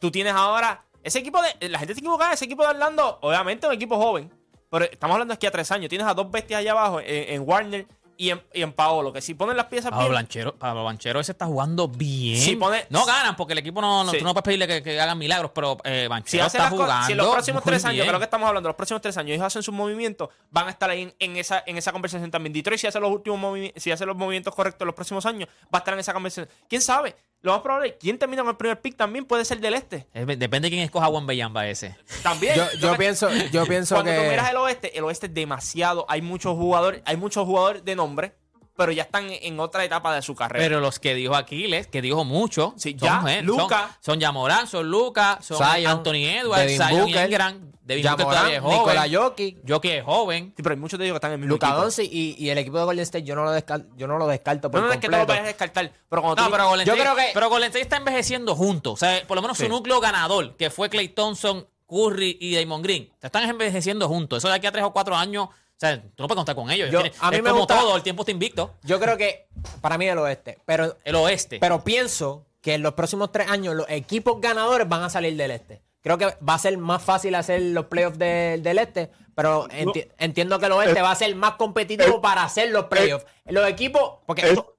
Tú 0.00 0.10
tienes 0.10 0.32
ahora 0.34 0.84
ese 1.04 1.18
equipo 1.20 1.40
de 1.60 1.68
la 1.68 1.78
gente 1.78 1.94
se 1.94 2.00
equivoca, 2.00 2.32
ese 2.32 2.46
equipo 2.46 2.62
de 2.62 2.70
Orlando, 2.70 3.18
obviamente 3.22 3.66
un 3.66 3.72
equipo 3.74 3.96
joven, 3.96 4.32
pero 4.70 4.84
estamos 4.86 5.14
hablando 5.14 5.34
aquí 5.34 5.46
a 5.46 5.50
tres 5.52 5.70
años. 5.70 5.88
Tienes 5.88 6.06
a 6.06 6.14
dos 6.14 6.30
bestias 6.30 6.58
allá 6.60 6.72
abajo 6.72 6.98
en, 7.00 7.06
en 7.34 7.42
Warner 7.48 7.86
y 8.16 8.30
en, 8.30 8.40
y 8.52 8.62
en 8.62 8.72
Paolo, 8.72 9.12
que 9.12 9.20
si 9.20 9.34
ponen 9.34 9.56
las 9.56 9.66
piezas 9.66 9.90
Pablo 9.90 10.04
bien, 10.04 10.12
Blanchero, 10.12 10.54
Pablo 10.56 10.84
Blanchero 10.84 11.18
ese 11.18 11.32
está 11.32 11.46
jugando 11.46 11.88
bien. 11.88 12.58
Pone- 12.60 12.86
no 12.88 13.04
ganan 13.04 13.34
porque 13.34 13.54
el 13.54 13.58
equipo 13.58 13.80
no, 13.80 14.04
no- 14.04 14.12
Sí. 14.12 14.18
tú 14.18 14.24
no 14.24 14.32
puedes 14.32 14.44
pedirle 14.44 14.68
que, 14.68 14.82
que 14.84 15.00
hagan 15.00 15.18
milagros, 15.18 15.50
pero 15.52 15.78
eh, 15.82 16.02
Si, 16.02 16.08
Banchero 16.08 16.44
hacen 16.44 16.60
está 16.60 16.70
jugando. 16.70 17.06
si 17.06 17.12
en 17.12 17.18
los 17.18 17.26
próximos 17.32 17.62
tres 17.64 17.84
años, 17.84 18.02
que 18.02 18.06
es 18.06 18.12
lo 18.12 18.18
que 18.20 18.24
estamos 18.24 18.46
hablando, 18.48 18.68
los 18.68 18.76
próximos 18.76 19.02
tres 19.02 19.16
años, 19.16 19.32
ellos 19.34 19.44
hacen 19.44 19.64
sus 19.64 19.74
movimientos, 19.74 20.28
van 20.50 20.68
a 20.68 20.70
estar 20.70 20.88
ahí 20.90 21.02
en, 21.02 21.14
en 21.18 21.36
esa, 21.36 21.64
en 21.66 21.76
esa 21.76 21.90
conversación 21.90 22.30
también. 22.30 22.52
Detroit, 22.52 22.78
si 22.80 22.86
hace 22.86 23.00
los 23.00 23.10
últimos 23.10 23.58
si 23.76 23.90
hace 23.90 24.06
los 24.06 24.16
movimientos 24.16 24.54
correctos 24.54 24.82
en 24.82 24.86
los 24.86 24.94
próximos 24.94 25.26
años, 25.26 25.48
va 25.64 25.70
a 25.72 25.78
estar 25.78 25.94
en 25.94 26.00
esa 26.00 26.12
conversación. 26.12 26.48
¿Quién 26.68 26.82
sabe? 26.82 27.16
Lo 27.44 27.52
más 27.52 27.60
probable, 27.60 27.88
es 27.90 27.94
¿quién 28.00 28.18
termina 28.18 28.40
con 28.40 28.52
el 28.52 28.56
primer 28.56 28.80
pick 28.80 28.96
también 28.96 29.26
puede 29.26 29.44
ser 29.44 29.60
del 29.60 29.74
este. 29.74 30.06
Depende 30.14 30.60
de 30.60 30.70
quién 30.70 30.80
escoja 30.80 31.04
a 31.04 31.08
Juan 31.10 31.26
Bellamba 31.26 31.68
ese. 31.68 31.94
También. 32.22 32.56
Yo, 32.56 32.64
yo 32.80 32.96
pienso, 32.96 33.28
yo 33.52 33.66
pienso 33.66 33.96
Cuando 33.96 34.12
tú 34.12 34.22
que. 34.22 34.30
miras 34.30 34.50
el 34.50 34.56
oeste, 34.56 34.96
el 34.96 35.04
oeste 35.04 35.26
es 35.26 35.34
demasiado. 35.34 36.06
Hay 36.08 36.22
muchos 36.22 36.56
jugadores, 36.56 37.02
hay 37.04 37.18
muchos 37.18 37.44
jugadores 37.44 37.84
de 37.84 37.96
nombre, 37.96 38.34
pero 38.76 38.92
ya 38.92 39.02
están 39.04 39.26
en 39.30 39.60
otra 39.60 39.84
etapa 39.84 40.14
de 40.14 40.22
su 40.22 40.34
carrera. 40.34 40.64
Pero 40.64 40.80
los 40.80 40.98
que 40.98 41.14
dijo 41.14 41.34
Aquiles, 41.34 41.86
que 41.86 42.02
dijo 42.02 42.24
mucho, 42.24 42.74
Sí, 42.76 42.96
son, 42.98 43.08
ya, 43.08 43.20
gen- 43.22 43.46
Luka. 43.46 43.78
son, 44.00 44.12
son 44.14 44.20
Yamorán, 44.20 44.66
son 44.66 44.90
Lucas, 44.90 45.44
son 45.44 45.58
Zion, 45.58 45.90
Anthony 45.92 46.26
Edwards, 46.40 46.62
Devin 46.66 46.78
Zion 46.82 47.00
Booker, 47.06 47.24
Ingram, 47.26 47.70
Devin 47.84 48.04
Booker 48.04 48.26
todavía 48.26 48.56
es 48.56 48.60
joven, 48.62 48.78
Nikola 48.78 49.06
Jokic, 49.12 49.58
Jokic 49.68 49.90
es 49.92 50.04
joven. 50.04 50.52
Sí, 50.56 50.62
pero 50.62 50.72
hay 50.74 50.80
muchos 50.80 50.98
de 50.98 51.04
ellos 51.04 51.14
que 51.14 51.16
están 51.18 51.30
en 51.30 51.34
el 51.34 51.40
mismo 51.40 51.54
Luka 51.54 51.66
equipo. 51.68 51.82
Doncic 51.82 52.10
y, 52.12 52.34
y 52.38 52.50
el 52.50 52.58
equipo 52.58 52.78
de 52.78 52.84
Golden 52.84 53.02
State 53.02 53.24
yo 53.24 53.34
no 53.36 53.44
lo 53.44 53.50
descarto, 53.52 53.86
yo 53.96 54.06
no 54.08 54.18
lo 54.18 54.26
descarto 54.26 54.70
por 54.70 54.80
No, 54.80 54.86
no 54.86 54.92
es 54.92 54.98
que 54.98 55.06
te 55.06 55.12
lo 55.12 55.18
completo. 55.18 55.32
vayas 55.32 55.44
a 55.44 55.48
descartar, 55.48 55.92
pero 56.08 56.22
cuando 56.22 56.40
No, 56.42 56.46
tú- 56.48 56.52
pero 56.52 56.68
Golden, 56.68 56.86
yo 56.86 56.92
State, 56.94 57.10
creo 57.14 57.16
que- 57.26 57.30
pero 57.34 57.48
Golden 57.50 57.68
State 57.68 57.82
está 57.82 57.96
envejeciendo 57.98 58.56
juntos. 58.56 58.92
O 58.94 58.96
sea, 58.96 59.22
por 59.26 59.36
lo 59.36 59.42
menos 59.42 59.58
Sí. 59.58 59.64
su 59.64 59.68
núcleo 59.68 60.00
ganador, 60.00 60.56
que 60.56 60.70
fue 60.70 60.88
Clay 60.88 61.08
Thompson, 61.08 61.66
Curry 61.86 62.38
y 62.40 62.56
Damon 62.56 62.80
Green, 62.82 63.10
se 63.20 63.26
están 63.26 63.48
envejeciendo 63.48 64.08
juntos. 64.08 64.38
Eso 64.38 64.48
de 64.48 64.54
aquí 64.54 64.66
a 64.66 64.72
tres 64.72 64.84
o 64.84 64.92
cuatro 64.92 65.14
años, 65.14 65.48
o 65.76 65.80
sea, 65.80 66.00
tú 66.00 66.22
no 66.22 66.28
puedes 66.28 66.36
contar 66.36 66.54
con 66.54 66.70
ellos. 66.70 66.90
Yo- 66.90 67.00
a 67.00 67.02
mí 67.30 67.36
es 67.36 67.42
me 67.42 67.50
como 67.50 67.60
gusta- 67.62 67.78
todo, 67.80 67.96
el 67.96 68.02
tiempo 68.02 68.22
está 68.22 68.30
invicto. 68.32 68.74
Yo 68.82 69.00
creo 69.00 69.16
que 69.16 69.48
para 69.80 69.98
mí 69.98 70.06
el 70.08 70.18
oeste, 70.18 70.58
pero 70.64 70.96
El 71.04 71.14
oeste. 71.16 71.58
Pero 71.60 71.82
pienso 71.82 72.46
que 72.60 72.74
en 72.74 72.82
los 72.82 72.94
próximos 72.94 73.30
tres 73.32 73.48
años 73.50 73.74
los 73.74 73.86
equipos 73.90 74.40
ganadores 74.40 74.88
van 74.88 75.02
a 75.02 75.10
salir 75.10 75.36
del 75.36 75.50
este. 75.50 75.82
Creo 76.00 76.16
que 76.18 76.26
va 76.26 76.54
a 76.54 76.58
ser 76.58 76.76
más 76.78 77.02
fácil 77.02 77.34
hacer 77.34 77.60
los 77.62 77.86
playoffs 77.86 78.18
de- 78.18 78.58
del 78.62 78.78
este, 78.78 79.10
pero 79.34 79.66
enti- 79.68 80.08
entiendo 80.18 80.58
que 80.58 80.66
el 80.66 80.72
oeste 80.72 81.00
va 81.02 81.10
a 81.10 81.14
ser 81.16 81.34
más 81.34 81.52
competitivo 81.56 82.20
para 82.20 82.44
hacer 82.44 82.70
los 82.70 82.84
playoffs. 82.84 83.26
los 83.46 83.68
equipos, 83.68 84.18
porque... 84.26 84.42
Eso, 84.50 84.76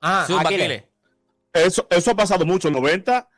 ah, 0.00 0.24
eso, 1.52 1.86
eso 1.90 2.10
ha 2.10 2.14
pasado 2.14 2.46
mucho. 2.46 2.68
En 2.68 2.74
90, 2.74 3.28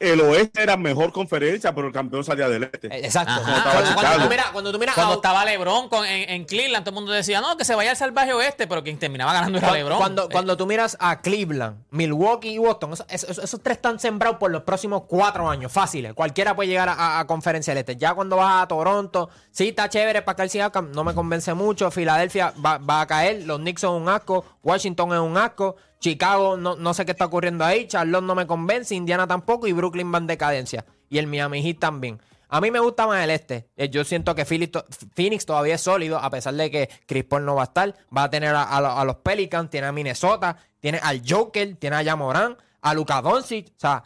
el 0.00 0.20
oeste 0.22 0.62
era 0.62 0.76
mejor 0.76 1.12
conferencia, 1.12 1.74
pero 1.74 1.86
el 1.86 1.92
campeón 1.92 2.24
salía 2.24 2.48
del 2.48 2.64
este. 2.64 2.88
Eh, 2.88 3.04
Exacto. 3.04 3.32
Ajá. 3.32 3.42
Cuando, 3.44 3.58
Estaba 3.60 3.74
cuando 3.84 4.00
Chicago. 4.00 4.22
tú 4.24 4.28
miras, 4.30 4.46
cuando 4.50 4.72
tú 4.72 4.78
miras 4.78 4.94
Cuando 4.96 5.12
a- 5.12 5.16
estaba 5.16 5.44
LeBron 5.44 5.88
con- 5.88 6.06
en, 6.06 6.30
en 6.30 6.44
Cleveland, 6.46 6.84
todo 6.84 6.90
el 6.90 6.94
mundo 7.02 7.12
decía, 7.12 7.40
no, 7.40 7.56
que 7.56 7.64
se 7.64 7.74
vaya 7.74 7.90
al 7.90 7.96
salvaje 7.96 8.32
oeste, 8.32 8.66
pero 8.66 8.82
quien 8.82 8.98
terminaba 8.98 9.32
ganando 9.34 9.58
era 9.58 9.70
LeBron. 9.72 9.98
cuando, 9.98 10.24
Eh, 10.24 10.28
cuando 10.32 10.56
tú 10.56 10.66
miras 10.66 10.96
a 11.00 11.20
Cleveland, 11.20 11.84
Milwaukee 11.90 12.50
y 12.50 12.58
Boston, 12.58 12.94
esos, 12.94 13.06
esos- 13.10 13.38
esos 13.38 13.62
tres 13.62 13.76
están 13.76 14.00
sembrados 14.00 14.38
por 14.38 14.50
los 14.50 14.62
próximos 14.62 15.02
cuatro 15.06 15.48
años, 15.48 15.70
fáciles. 15.70 16.14
Cualquiera 16.14 16.56
puede 16.56 16.70
llegar 16.70 16.88
a, 16.88 16.94
a- 16.94 17.20
a 17.20 17.26
conferencia 17.26 17.72
del 17.74 17.80
este. 17.80 17.96
Ya 17.96 18.14
cuando 18.14 18.36
vas 18.36 18.62
a 18.62 18.68
Toronto, 18.68 19.28
sí 19.50 19.68
está 19.68 19.88
chévere 19.88 20.22
para 20.22 20.48
Siakam, 20.48 20.92
no 20.92 21.04
me 21.04 21.12
convence 21.14 21.52
mucho. 21.52 21.90
Filadelfia 21.90 22.54
va, 22.64 22.78
va 22.78 23.02
a 23.02 23.06
caer, 23.06 23.42
los 23.44 23.58
Knicks 23.58 23.82
son 23.82 24.00
un 24.00 24.08
asco, 24.08 24.44
Washington 24.62 25.12
es 25.12 25.18
un 25.20 25.36
asco, 25.36 25.76
Chicago 26.00 26.56
no, 26.56 26.76
no 26.76 26.94
sé 26.94 27.04
qué 27.04 27.12
está 27.12 27.26
ocurriendo 27.26 27.64
ahí, 27.64 27.86
Charlotte 27.86 28.24
no 28.24 28.34
me 28.34 28.46
convence, 28.46 28.94
Indiana 28.94 29.26
tampoco 29.26 29.66
y 29.66 29.72
Brooklyn 29.72 30.12
va 30.12 30.18
en 30.18 30.26
decadencia. 30.26 30.84
Y 31.08 31.18
el 31.18 31.26
Miami 31.26 31.62
Heat 31.62 31.78
también. 31.78 32.20
A 32.48 32.60
mí 32.60 32.70
me 32.72 32.80
gusta 32.80 33.06
más 33.06 33.22
el 33.22 33.30
este. 33.30 33.68
Eh, 33.76 33.88
Yo 33.90 34.02
siento 34.04 34.34
que 34.34 34.44
Phoenix 34.44 35.46
todavía 35.46 35.76
es 35.76 35.80
sólido, 35.82 36.18
a 36.18 36.30
pesar 36.30 36.54
de 36.54 36.70
que 36.70 36.90
Chris 37.06 37.24
Paul 37.24 37.44
no 37.44 37.54
va 37.54 37.62
a 37.62 37.64
estar. 37.64 37.94
Va 38.16 38.24
a 38.24 38.30
tener 38.30 38.54
a, 38.54 38.62
a 38.64 38.80
lo- 38.80 38.90
a 38.90 39.04
los 39.04 39.16
Pelicans, 39.16 39.70
tiene 39.70 39.86
a 39.86 39.92
Minnesota, 39.92 40.56
tiene 40.80 40.98
al 41.02 41.22
Joker, 41.24 41.76
tiene 41.76 41.96
a 41.96 42.02
Yamorán, 42.02 42.56
a 42.82 42.94
Luka 42.94 43.22
Doncic. 43.22 43.68
O 43.68 43.72
sea, 43.76 44.02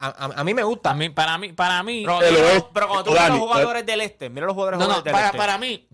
a, 0.00 0.06
a- 0.08 0.40
a 0.40 0.44
mí 0.44 0.52
me 0.52 0.64
gusta. 0.64 0.90
a 0.90 0.94
mí- 0.94 1.08
para 1.10 1.38
mí, 1.38 1.52
para 1.54 1.82
mí, 1.82 2.04
Pero, 2.04 2.68
cuando 2.72 3.04
tú 3.04 3.10
miras 3.12 3.28
Dani, 3.28 3.38
los 3.38 3.48
jugadores 3.48 3.86
del 3.86 4.00
este, 4.02 4.28
mira 4.28 4.46
los 4.46 4.54
jugadores, 4.54 4.78
No, 4.80 4.84
no, 4.86 4.94
jugadores 4.96 5.04
del 5.04 5.12
para, 5.12 5.26
este. 5.26 5.38
para 5.38 5.58
mí, 5.58 5.88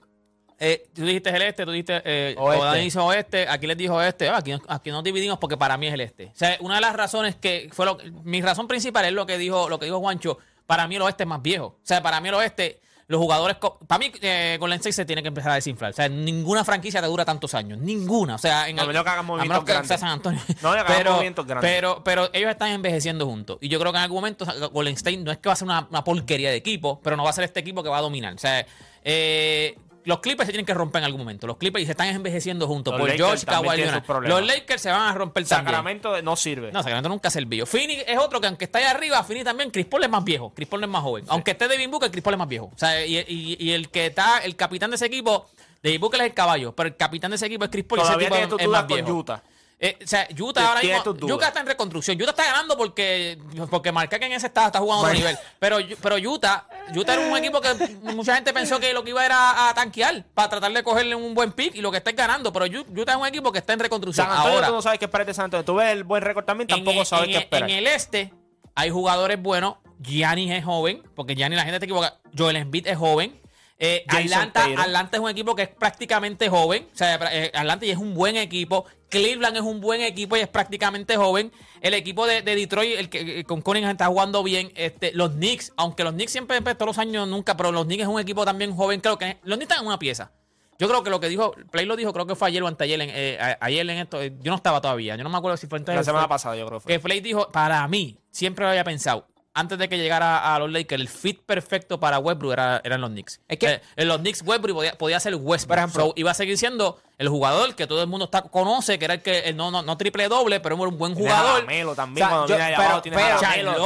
eh, 0.64 0.86
tú 0.94 1.04
dijiste 1.04 1.30
el 1.30 1.42
este, 1.42 1.64
tú 1.64 1.70
dijiste, 1.72 2.02
eh, 2.04 2.34
Oeste. 2.38 2.98
oeste, 2.98 3.48
aquí 3.48 3.66
les 3.66 3.76
dijo 3.76 4.00
este, 4.02 4.28
aquí, 4.28 4.52
nos- 4.52 4.62
aquí 4.68 4.90
nos 4.90 5.04
dividimos 5.04 5.38
porque 5.38 5.56
para 5.56 5.76
mí 5.76 5.86
es 5.86 5.94
el 5.94 6.00
este. 6.00 6.26
O 6.26 6.34
sea, 6.34 6.56
una 6.60 6.76
de 6.76 6.80
las 6.80 6.94
razones 6.94 7.36
que 7.36 7.68
fue 7.72 7.86
lo, 7.86 7.98
mi 8.24 8.40
razón 8.42 8.66
principal 8.66 9.04
es 9.04 9.12
lo 9.12 9.26
que 9.26 9.38
dijo, 9.38 9.68
lo 9.68 9.78
que 9.78 9.86
dijo 9.86 10.00
Juancho, 10.00 10.38
para 10.66 10.86
mí 10.88 10.96
el 10.96 11.02
oeste 11.02 11.24
es 11.24 11.28
más 11.28 11.42
viejo. 11.42 11.66
O 11.66 11.78
sea, 11.82 12.02
para 12.02 12.20
mí 12.20 12.28
el 12.28 12.34
oeste, 12.34 12.80
los 13.06 13.20
jugadores, 13.20 13.58
para 13.86 13.98
mí 13.98 14.10
eh, 14.22 14.56
Golden 14.58 14.76
State 14.78 14.94
se 14.94 15.04
tiene 15.04 15.20
que 15.20 15.28
empezar 15.28 15.52
a 15.52 15.56
desinflar. 15.56 15.90
O 15.90 15.94
sea, 15.94 16.08
ninguna 16.08 16.64
franquicia 16.64 17.02
te 17.02 17.06
dura 17.06 17.22
tantos 17.26 17.52
años, 17.52 17.78
ninguna. 17.78 18.36
O 18.36 18.38
sea, 18.38 18.66
en 18.66 18.78
A 18.78 18.82
el- 18.82 18.88
menos 18.88 19.02
que 19.04 19.08
hagan 19.10 19.18
a 19.18 19.22
movimientos 19.22 19.48
menos 19.56 19.64
que 19.66 19.72
grandes. 19.72 19.88
sea 19.88 19.98
San 19.98 20.08
Antonio. 20.08 20.40
No, 20.62 20.72
que 20.72 20.78
hagan 20.78 20.86
pero, 20.96 21.10
movimientos 21.12 21.46
grandes. 21.46 21.70
pero, 21.70 22.02
pero 22.02 22.30
ellos 22.32 22.50
están 22.50 22.70
envejeciendo 22.70 23.26
juntos. 23.26 23.58
Y 23.60 23.68
yo 23.68 23.78
creo 23.78 23.92
que 23.92 23.98
en 23.98 24.04
algún 24.04 24.16
momento 24.16 24.46
Golden 24.72 24.94
State 24.94 25.18
no 25.18 25.30
es 25.32 25.36
que 25.36 25.50
va 25.50 25.52
a 25.52 25.56
ser 25.56 25.66
una, 25.66 25.86
una 25.90 26.02
porquería 26.02 26.48
de 26.48 26.56
equipo, 26.56 26.98
pero 27.04 27.14
no 27.16 27.24
va 27.24 27.28
a 27.30 27.34
ser 27.34 27.44
este 27.44 27.60
equipo 27.60 27.82
que 27.82 27.90
va 27.90 27.98
a 27.98 28.02
dominar. 28.02 28.32
O 28.32 28.38
sea, 28.38 28.66
eh, 29.04 29.76
los 30.04 30.20
Clippers 30.20 30.46
se 30.46 30.52
tienen 30.52 30.66
que 30.66 30.74
romper 30.74 31.00
en 31.00 31.06
algún 31.06 31.20
momento. 31.20 31.46
Los 31.46 31.56
Clippers 31.56 31.84
se 31.86 31.90
están 31.92 32.08
envejeciendo 32.08 32.66
juntos. 32.66 32.92
Los 32.92 33.00
por 33.00 33.08
Lakers 33.08 33.26
George, 33.44 33.46
Kawhi 33.46 33.76
Leonard. 33.76 34.28
Los 34.28 34.46
Lakers 34.46 34.82
se 34.82 34.90
van 34.90 35.02
a 35.02 35.14
romper 35.14 35.44
también. 35.46 35.66
Sacramento 35.66 36.22
no 36.22 36.36
sirve. 36.36 36.72
No, 36.72 36.80
Sacramento 36.82 37.08
nunca 37.08 37.28
ha 37.28 37.30
servido. 37.30 37.66
Phoenix 37.66 38.04
es 38.06 38.18
otro 38.18 38.40
que 38.40 38.46
aunque 38.46 38.64
está 38.66 38.78
ahí 38.78 38.84
arriba, 38.84 39.22
Phoenix 39.24 39.44
también, 39.44 39.70
Chris 39.70 39.86
Paul 39.86 40.04
es 40.04 40.10
más 40.10 40.24
viejo. 40.24 40.52
Chris 40.54 40.68
Paul 40.68 40.82
es 40.84 40.88
más 40.90 41.02
joven. 41.02 41.24
Aunque 41.28 41.52
esté 41.52 41.68
Devin 41.68 41.90
Booker, 41.90 42.10
Chris 42.10 42.22
Paul 42.22 42.34
es 42.34 42.38
más 42.38 42.48
viejo. 42.48 42.70
O 42.74 42.78
sea, 42.78 43.04
y, 43.04 43.18
y- 43.18 43.56
y 43.58 43.72
el 43.72 43.88
que 43.90 44.06
está, 44.06 44.38
el 44.38 44.56
capitán 44.56 44.90
de 44.90 44.96
ese 44.96 45.06
equipo, 45.06 45.46
Devin 45.82 46.00
Booker 46.00 46.20
es 46.20 46.26
el 46.28 46.34
caballo, 46.34 46.72
pero 46.74 46.88
el 46.88 46.96
capitán 46.96 47.30
de 47.30 47.36
ese 47.36 47.46
equipo 47.46 47.64
es 47.64 47.70
Chris 47.70 47.84
Paul 47.84 48.00
y 48.00 48.02
ese 48.04 48.12
tipo 48.18 48.34
es 48.58 48.68
más 48.68 48.84
con 48.84 48.96
viejo. 48.96 49.12
Utah. 49.18 49.42
Eh, 49.80 49.98
o 50.02 50.06
sea, 50.06 50.26
Utah 50.38 50.68
ahora 50.68 50.80
mismo. 50.80 50.96
Utah 51.36 51.48
está 51.48 51.60
en 51.60 51.66
reconstrucción. 51.66 52.16
Utah 52.20 52.30
está 52.30 52.44
ganando 52.44 52.76
porque, 52.76 53.38
porque 53.70 53.88
en 53.90 54.32
ese 54.32 54.46
está, 54.46 54.66
está 54.66 54.78
jugando 54.78 55.04
a 55.04 55.08
otro 55.08 55.18
nivel. 55.18 55.36
Pero, 55.58 55.78
pero 56.00 56.16
Utah, 56.16 56.66
Utah 56.94 57.14
era 57.14 57.26
un 57.28 57.36
equipo 57.36 57.60
que 57.60 57.74
mucha 58.14 58.34
gente 58.36 58.52
pensó 58.52 58.78
que 58.80 58.92
lo 58.94 59.02
que 59.04 59.10
iba 59.10 59.24
era 59.26 59.68
a 59.68 59.74
tanquear 59.74 60.24
para 60.32 60.48
tratar 60.48 60.72
de 60.72 60.82
cogerle 60.82 61.14
un 61.14 61.34
buen 61.34 61.52
pick 61.52 61.74
y 61.74 61.80
lo 61.80 61.90
que 61.90 61.98
está 61.98 62.10
es 62.10 62.16
ganando. 62.16 62.52
Pero 62.52 62.66
Ut- 62.66 62.98
Utah 62.98 63.12
es 63.12 63.18
un 63.18 63.26
equipo 63.26 63.52
que 63.52 63.58
está 63.58 63.72
en 63.72 63.80
reconstrucción. 63.80 64.26
San 64.26 64.34
Antonio 64.36 64.54
ahora, 64.56 64.68
tú 64.68 64.74
no 64.74 64.82
sabes 64.82 64.98
qué 64.98 65.04
esperar 65.06 65.26
de 65.26 65.34
San 65.34 65.46
Antonio. 65.46 65.64
Tú 65.64 65.74
ves 65.74 65.90
el 65.90 66.04
buen 66.04 66.22
récord 66.22 66.44
también, 66.44 66.68
tampoco 66.68 67.00
el- 67.00 67.06
sabes 67.06 67.28
qué 67.28 67.36
esperar. 67.38 67.68
en 67.68 67.76
el 67.76 67.86
este 67.86 68.32
hay 68.74 68.90
jugadores 68.90 69.40
buenos. 69.42 69.76
Giannis 70.00 70.50
es 70.50 70.64
joven, 70.64 71.02
porque 71.14 71.34
Giannis 71.34 71.56
la 71.56 71.64
gente 71.64 71.78
te 71.78 71.84
equivoca. 71.86 72.18
Joel 72.36 72.56
Embiid 72.56 72.86
es 72.86 72.96
joven. 72.98 73.40
Eh, 73.78 74.04
Atlanta. 74.08 74.64
Atlanta 74.78 75.16
es 75.16 75.22
un 75.22 75.28
equipo 75.30 75.54
que 75.54 75.62
es 75.62 75.68
prácticamente 75.68 76.48
joven. 76.48 76.86
O 76.92 76.96
sea, 76.96 77.18
eh, 77.32 77.50
Atlanta 77.54 77.84
y 77.86 77.90
es 77.90 77.98
un 77.98 78.14
buen 78.14 78.36
equipo. 78.36 78.84
Cleveland 79.08 79.56
es 79.56 79.62
un 79.62 79.80
buen 79.80 80.00
equipo 80.00 80.36
y 80.36 80.40
es 80.40 80.48
prácticamente 80.48 81.16
joven. 81.16 81.52
El 81.80 81.94
equipo 81.94 82.26
de, 82.26 82.42
de 82.42 82.54
Detroit, 82.56 82.98
el 82.98 83.08
que 83.08 83.40
eh, 83.40 83.44
con 83.44 83.62
Cunningham 83.62 83.92
está 83.92 84.06
jugando 84.06 84.42
bien. 84.42 84.72
Este, 84.76 85.12
los 85.12 85.32
Knicks, 85.32 85.72
aunque 85.76 86.04
los 86.04 86.12
Knicks 86.14 86.32
siempre 86.32 86.60
pues, 86.62 86.76
todos 86.76 86.88
los 86.88 86.98
años 86.98 87.26
nunca, 87.28 87.56
pero 87.56 87.72
los 87.72 87.84
Knicks 87.84 88.02
es 88.02 88.08
un 88.08 88.20
equipo 88.20 88.44
también 88.44 88.74
joven. 88.74 89.00
Creo 89.00 89.18
que 89.18 89.38
los 89.42 89.56
Knicks 89.56 89.70
están 89.70 89.80
en 89.80 89.86
una 89.88 89.98
pieza. 89.98 90.32
Yo 90.76 90.88
creo 90.88 91.04
que 91.04 91.10
lo 91.10 91.20
que 91.20 91.28
dijo, 91.28 91.52
Play 91.70 91.86
lo 91.86 91.94
dijo, 91.94 92.12
creo 92.12 92.26
que 92.26 92.34
fue 92.34 92.48
ayer 92.48 92.60
o 92.62 92.66
anteayer, 92.66 93.00
en, 93.00 93.10
eh, 93.12 93.56
ayer 93.60 93.88
en 93.88 93.98
esto. 93.98 94.20
eh, 94.20 94.32
Yo 94.40 94.50
no 94.50 94.56
estaba 94.56 94.80
todavía. 94.80 95.14
Yo 95.14 95.22
no 95.22 95.30
me 95.30 95.38
acuerdo 95.38 95.56
si 95.56 95.68
fue 95.68 95.78
entonces. 95.78 96.00
La 96.00 96.04
semana 96.04 96.26
pasada, 96.26 96.56
yo 96.56 96.66
creo 96.66 96.78
que 96.80 96.82
fue. 96.82 96.92
que 96.94 96.98
Play 97.00 97.20
dijo, 97.20 97.48
para 97.52 97.86
mí, 97.86 98.18
siempre 98.32 98.64
lo 98.64 98.70
había 98.70 98.82
pensado, 98.82 99.28
antes 99.54 99.78
de 99.78 99.88
que 99.88 99.96
llegara 99.96 100.52
a 100.54 100.58
los 100.58 100.70
Lakers, 100.70 101.00
el 101.00 101.08
fit 101.08 101.40
perfecto 101.46 102.00
para 102.00 102.18
Westbrook 102.18 102.52
era, 102.54 102.80
eran 102.84 103.00
los 103.00 103.10
Knicks. 103.10 103.40
Es 103.48 103.58
que- 103.58 103.66
Eh, 103.74 103.80
en 103.96 104.08
los 104.08 104.18
Knicks, 104.18 104.42
Westbrook 104.44 104.74
podía, 104.76 104.98
podía 104.98 105.20
ser 105.20 105.36
Westbrook. 105.36 105.68
Por 105.68 105.78
ejemplo- 105.78 106.04
So, 106.06 106.12
iba 106.16 106.32
a 106.32 106.34
seguir 106.34 106.58
siendo 106.58 106.98
el 107.18 107.28
jugador 107.28 107.74
que 107.76 107.86
todo 107.86 108.02
el 108.02 108.08
mundo 108.08 108.24
está, 108.24 108.42
conoce, 108.42 108.98
que 108.98 109.04
era 109.04 109.14
el 109.14 109.22
que 109.22 109.38
el 109.40 109.56
no, 109.56 109.70
no, 109.70 109.82
no 109.82 109.96
triple 109.96 110.26
doble, 110.28 110.58
pero 110.58 110.74
era 110.74 110.84
un 110.88 110.98
buen 110.98 111.14
jugador. 111.14 111.60
Lamelo 111.60 111.94
también. 111.94 112.26
O 112.44 112.48
sea, 112.48 112.56
pero- 112.76 112.88
pero- 113.16 113.38
Charlotte 113.40 113.78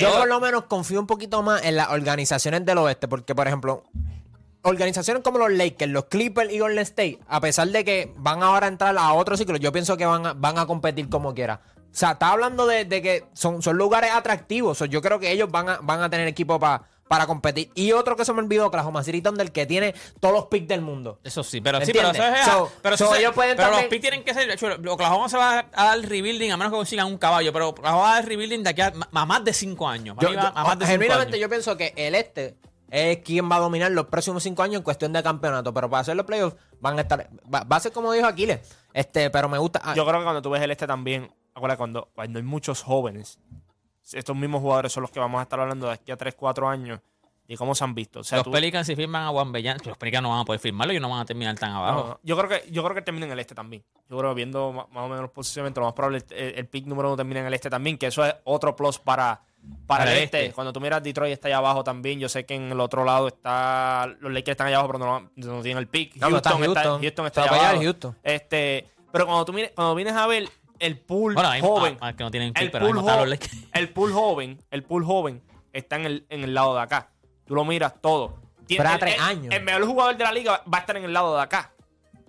yo 0.00 0.18
por 0.18 0.28
lo 0.28 0.40
menos 0.40 0.64
confío 0.64 0.98
un 0.98 1.06
poquito 1.06 1.42
más 1.42 1.62
en 1.64 1.76
las 1.76 1.88
organizaciones 1.90 2.66
del 2.66 2.78
oeste, 2.78 3.06
porque 3.06 3.34
por 3.36 3.46
ejemplo, 3.46 3.84
organizaciones 4.64 5.22
como 5.22 5.38
los 5.38 5.50
Lakers, 5.52 5.90
los 5.90 6.04
Clippers 6.04 6.52
y 6.52 6.58
Golden 6.60 6.78
State, 6.80 7.18
a 7.28 7.40
pesar 7.40 7.68
de 7.68 7.84
que 7.84 8.12
van 8.16 8.42
ahora 8.42 8.66
a 8.66 8.68
entrar 8.68 8.96
a 8.96 9.12
otro 9.12 9.36
ciclo, 9.36 9.56
yo 9.56 9.72
pienso 9.72 9.96
que 9.96 10.06
van 10.06 10.26
a, 10.26 10.32
van 10.34 10.58
a 10.58 10.66
competir 10.66 11.08
como 11.08 11.34
quiera. 11.34 11.60
O 11.92 11.94
sea, 11.94 12.12
está 12.12 12.30
hablando 12.30 12.66
de, 12.66 12.84
de 12.86 13.02
que 13.02 13.24
son, 13.34 13.60
son 13.62 13.76
lugares 13.76 14.10
atractivos. 14.12 14.80
o 14.80 14.86
yo 14.86 15.02
creo 15.02 15.18
que 15.20 15.30
ellos 15.30 15.50
van 15.50 15.68
a, 15.68 15.78
van 15.82 16.02
a 16.02 16.08
tener 16.10 16.26
equipo 16.28 16.58
para 16.58 16.84
para 17.08 17.26
competir. 17.26 17.70
Y 17.74 17.92
otro 17.92 18.16
que 18.16 18.24
se 18.24 18.32
me 18.32 18.38
olvidó, 18.38 18.68
Oklahoma 18.68 19.04
City 19.04 19.20
Thunder, 19.20 19.52
que 19.52 19.66
tiene 19.66 19.94
todos 20.18 20.34
los 20.34 20.46
picks 20.46 20.66
del 20.66 20.80
mundo. 20.80 21.18
Eso 21.22 21.42
sí, 21.44 21.60
pero 21.60 21.78
sí, 21.84 21.92
pero 21.92 22.10
eso 22.10 22.24
es. 22.26 22.44
So- 22.46 22.72
pero 22.80 22.96
so 22.96 23.04
eso 23.04 23.12
se- 23.14 23.20
ellos 23.20 23.34
pueden 23.34 23.54
pero 23.54 23.70
los 23.70 23.82
picks 23.84 24.00
tienen 24.00 24.24
que 24.24 24.32
ser. 24.32 24.48
Oklahoma 24.88 25.28
se 25.28 25.36
va 25.36 25.66
a 25.74 25.84
dar 25.84 25.98
rebuilding 26.00 26.52
a 26.52 26.56
menos 26.56 26.72
que 26.72 26.76
consigan 26.78 27.06
un 27.08 27.18
caballo, 27.18 27.52
pero 27.52 27.68
Oklahoma 27.68 28.02
va 28.04 28.12
a 28.12 28.14
dar 28.14 28.24
rebuilding 28.26 28.62
de 28.62 28.70
aquí 28.70 28.80
a, 28.80 28.94
a 29.12 29.26
más 29.26 29.44
de 29.44 29.52
5 29.52 29.86
años. 29.86 30.16
Yo, 30.20 30.32
yo- 30.32 30.40
a 30.40 30.64
más 30.64 30.78
de 30.78 30.86
cinco 30.86 31.12
años. 31.12 31.36
yo 31.38 31.48
pienso 31.50 31.76
que 31.76 31.92
el 31.98 32.14
este 32.14 32.56
es 32.88 33.18
quien 33.18 33.50
va 33.50 33.56
a 33.56 33.60
dominar 33.60 33.90
los 33.90 34.06
próximos 34.06 34.42
cinco 34.42 34.62
años 34.62 34.76
en 34.76 34.82
cuestión 34.82 35.12
de 35.12 35.22
campeonato. 35.22 35.74
Pero 35.74 35.90
para 35.90 36.00
hacer 36.00 36.16
los 36.16 36.24
playoffs 36.24 36.56
van 36.80 36.96
a 36.98 37.02
estar. 37.02 37.28
Va, 37.54 37.64
va 37.64 37.76
a 37.76 37.80
ser 37.80 37.92
como 37.92 38.10
dijo 38.12 38.26
Aquiles. 38.26 38.60
Este, 38.94 39.28
pero 39.28 39.50
me 39.50 39.58
gusta. 39.58 39.82
ah, 39.84 39.92
Yo 39.94 40.06
creo 40.06 40.20
que 40.20 40.24
cuando 40.24 40.40
tú 40.40 40.48
ves 40.48 40.62
el 40.62 40.70
este 40.70 40.86
también, 40.86 41.30
acuérdate, 41.54 41.78
cuando, 41.78 42.08
cuando 42.14 42.38
hay 42.38 42.44
muchos 42.44 42.82
jóvenes, 42.82 43.38
estos 44.12 44.36
mismos 44.36 44.60
jugadores 44.60 44.92
son 44.92 45.02
los 45.02 45.10
que 45.10 45.20
vamos 45.20 45.38
a 45.38 45.42
estar 45.42 45.60
hablando 45.60 45.86
de 45.86 45.94
aquí 45.94 46.12
a 46.12 46.16
3, 46.16 46.34
4 46.34 46.68
años 46.68 47.00
y 47.46 47.56
cómo 47.56 47.74
se 47.74 47.84
han 47.84 47.94
visto. 47.94 48.20
O 48.20 48.24
sea, 48.24 48.38
los 48.38 48.44
tú- 48.44 48.50
Pelicans 48.50 48.86
si 48.86 48.96
firman 48.96 49.24
a 49.24 49.28
Juan 49.28 49.52
Bellán, 49.52 49.78
los 49.84 49.96
Pelicans 49.98 50.22
no 50.22 50.30
van 50.30 50.40
a 50.40 50.44
poder 50.44 50.60
firmarlo 50.60 50.92
y 50.94 51.00
no 51.00 51.10
van 51.10 51.20
a 51.20 51.24
terminar 51.24 51.58
tan 51.58 51.72
abajo. 51.72 52.00
No, 52.00 52.08
no. 52.08 52.20
Yo 52.22 52.36
creo 52.36 52.48
que 52.48 52.70
yo 52.70 52.82
creo 52.82 52.94
que 52.94 53.02
termina 53.02 53.26
en 53.26 53.32
el 53.32 53.38
este 53.38 53.54
también. 53.54 53.84
Yo 54.08 54.16
creo 54.18 54.30
que 54.30 54.36
viendo 54.36 54.72
más 54.72 54.86
o 54.92 55.08
menos 55.08 55.22
los 55.22 55.30
posicionamientos, 55.30 55.80
lo 55.82 55.86
más 55.86 55.94
probable 55.94 56.24
el, 56.30 56.54
el 56.58 56.66
pick 56.66 56.86
número 56.86 57.08
uno 57.08 57.16
termina 57.16 57.40
en 57.40 57.46
el 57.46 57.54
este 57.54 57.68
también, 57.68 57.98
que 57.98 58.06
eso 58.06 58.24
es 58.24 58.34
otro 58.44 58.74
plus 58.74 58.98
para, 58.98 59.42
para, 59.86 60.10
el 60.12 60.22
este. 60.22 60.52
Cuando 60.52 60.72
tú 60.72 60.80
miras 60.80 61.02
Detroit 61.02 61.32
está 61.32 61.48
allá 61.48 61.58
abajo 61.58 61.84
también. 61.84 62.18
Yo 62.20 62.28
sé 62.28 62.46
que 62.46 62.54
en 62.54 62.72
el 62.72 62.80
otro 62.80 63.04
lado 63.04 63.28
está 63.28 64.06
los 64.20 64.32
Lakers 64.32 64.52
están 64.52 64.68
allá 64.68 64.76
abajo, 64.78 64.92
pero 64.92 65.04
no, 65.04 65.30
no 65.36 65.62
tienen 65.62 65.78
el 65.78 65.88
pick. 65.88 66.16
No, 66.16 66.26
pero 66.28 66.36
está 66.38 66.50
Houston. 66.50 67.00
Houston 67.02 67.26
está 67.26 67.42
allá 67.42 67.70
abajo. 67.70 67.82
Houston. 67.82 68.16
Este, 68.22 68.88
pero 69.10 69.26
cuando 69.26 69.44
tú 69.44 69.52
mires, 69.52 69.72
cuando 69.74 69.94
vienes 69.94 70.14
a 70.14 70.26
ver 70.26 70.48
el 70.82 70.98
pool 70.98 71.34
Bueno, 71.34 71.48
hay 71.48 71.60
joven, 71.60 71.96
ah, 72.00 72.12
que 72.14 72.24
no 72.24 72.30
tienen 72.30 72.52
el 72.58 72.70
pero 72.70 72.86
pool, 72.86 72.96
el 72.98 73.02
joven, 74.12 74.58
el 74.70 74.82
pool 74.82 75.04
joven 75.04 75.42
está 75.72 75.96
en 75.96 76.06
el, 76.06 76.26
en 76.28 76.44
el 76.44 76.54
lado 76.54 76.74
de 76.74 76.82
acá. 76.82 77.10
Tú 77.46 77.54
lo 77.54 77.64
miras 77.64 77.94
todo. 78.00 78.36
Tiene- 78.66 78.82
Pero 78.82 78.88
a 78.90 78.92
el- 78.94 79.00
tres 79.00 79.14
el- 79.16 79.20
años. 79.22 79.54
El 79.54 79.62
mejor 79.62 79.86
jugador 79.86 80.16
de 80.16 80.24
la 80.24 80.32
liga 80.32 80.62
va 80.72 80.78
a 80.78 80.80
estar 80.80 80.96
en 80.96 81.04
el 81.04 81.12
lado 81.12 81.34
de 81.36 81.42
acá. 81.42 81.72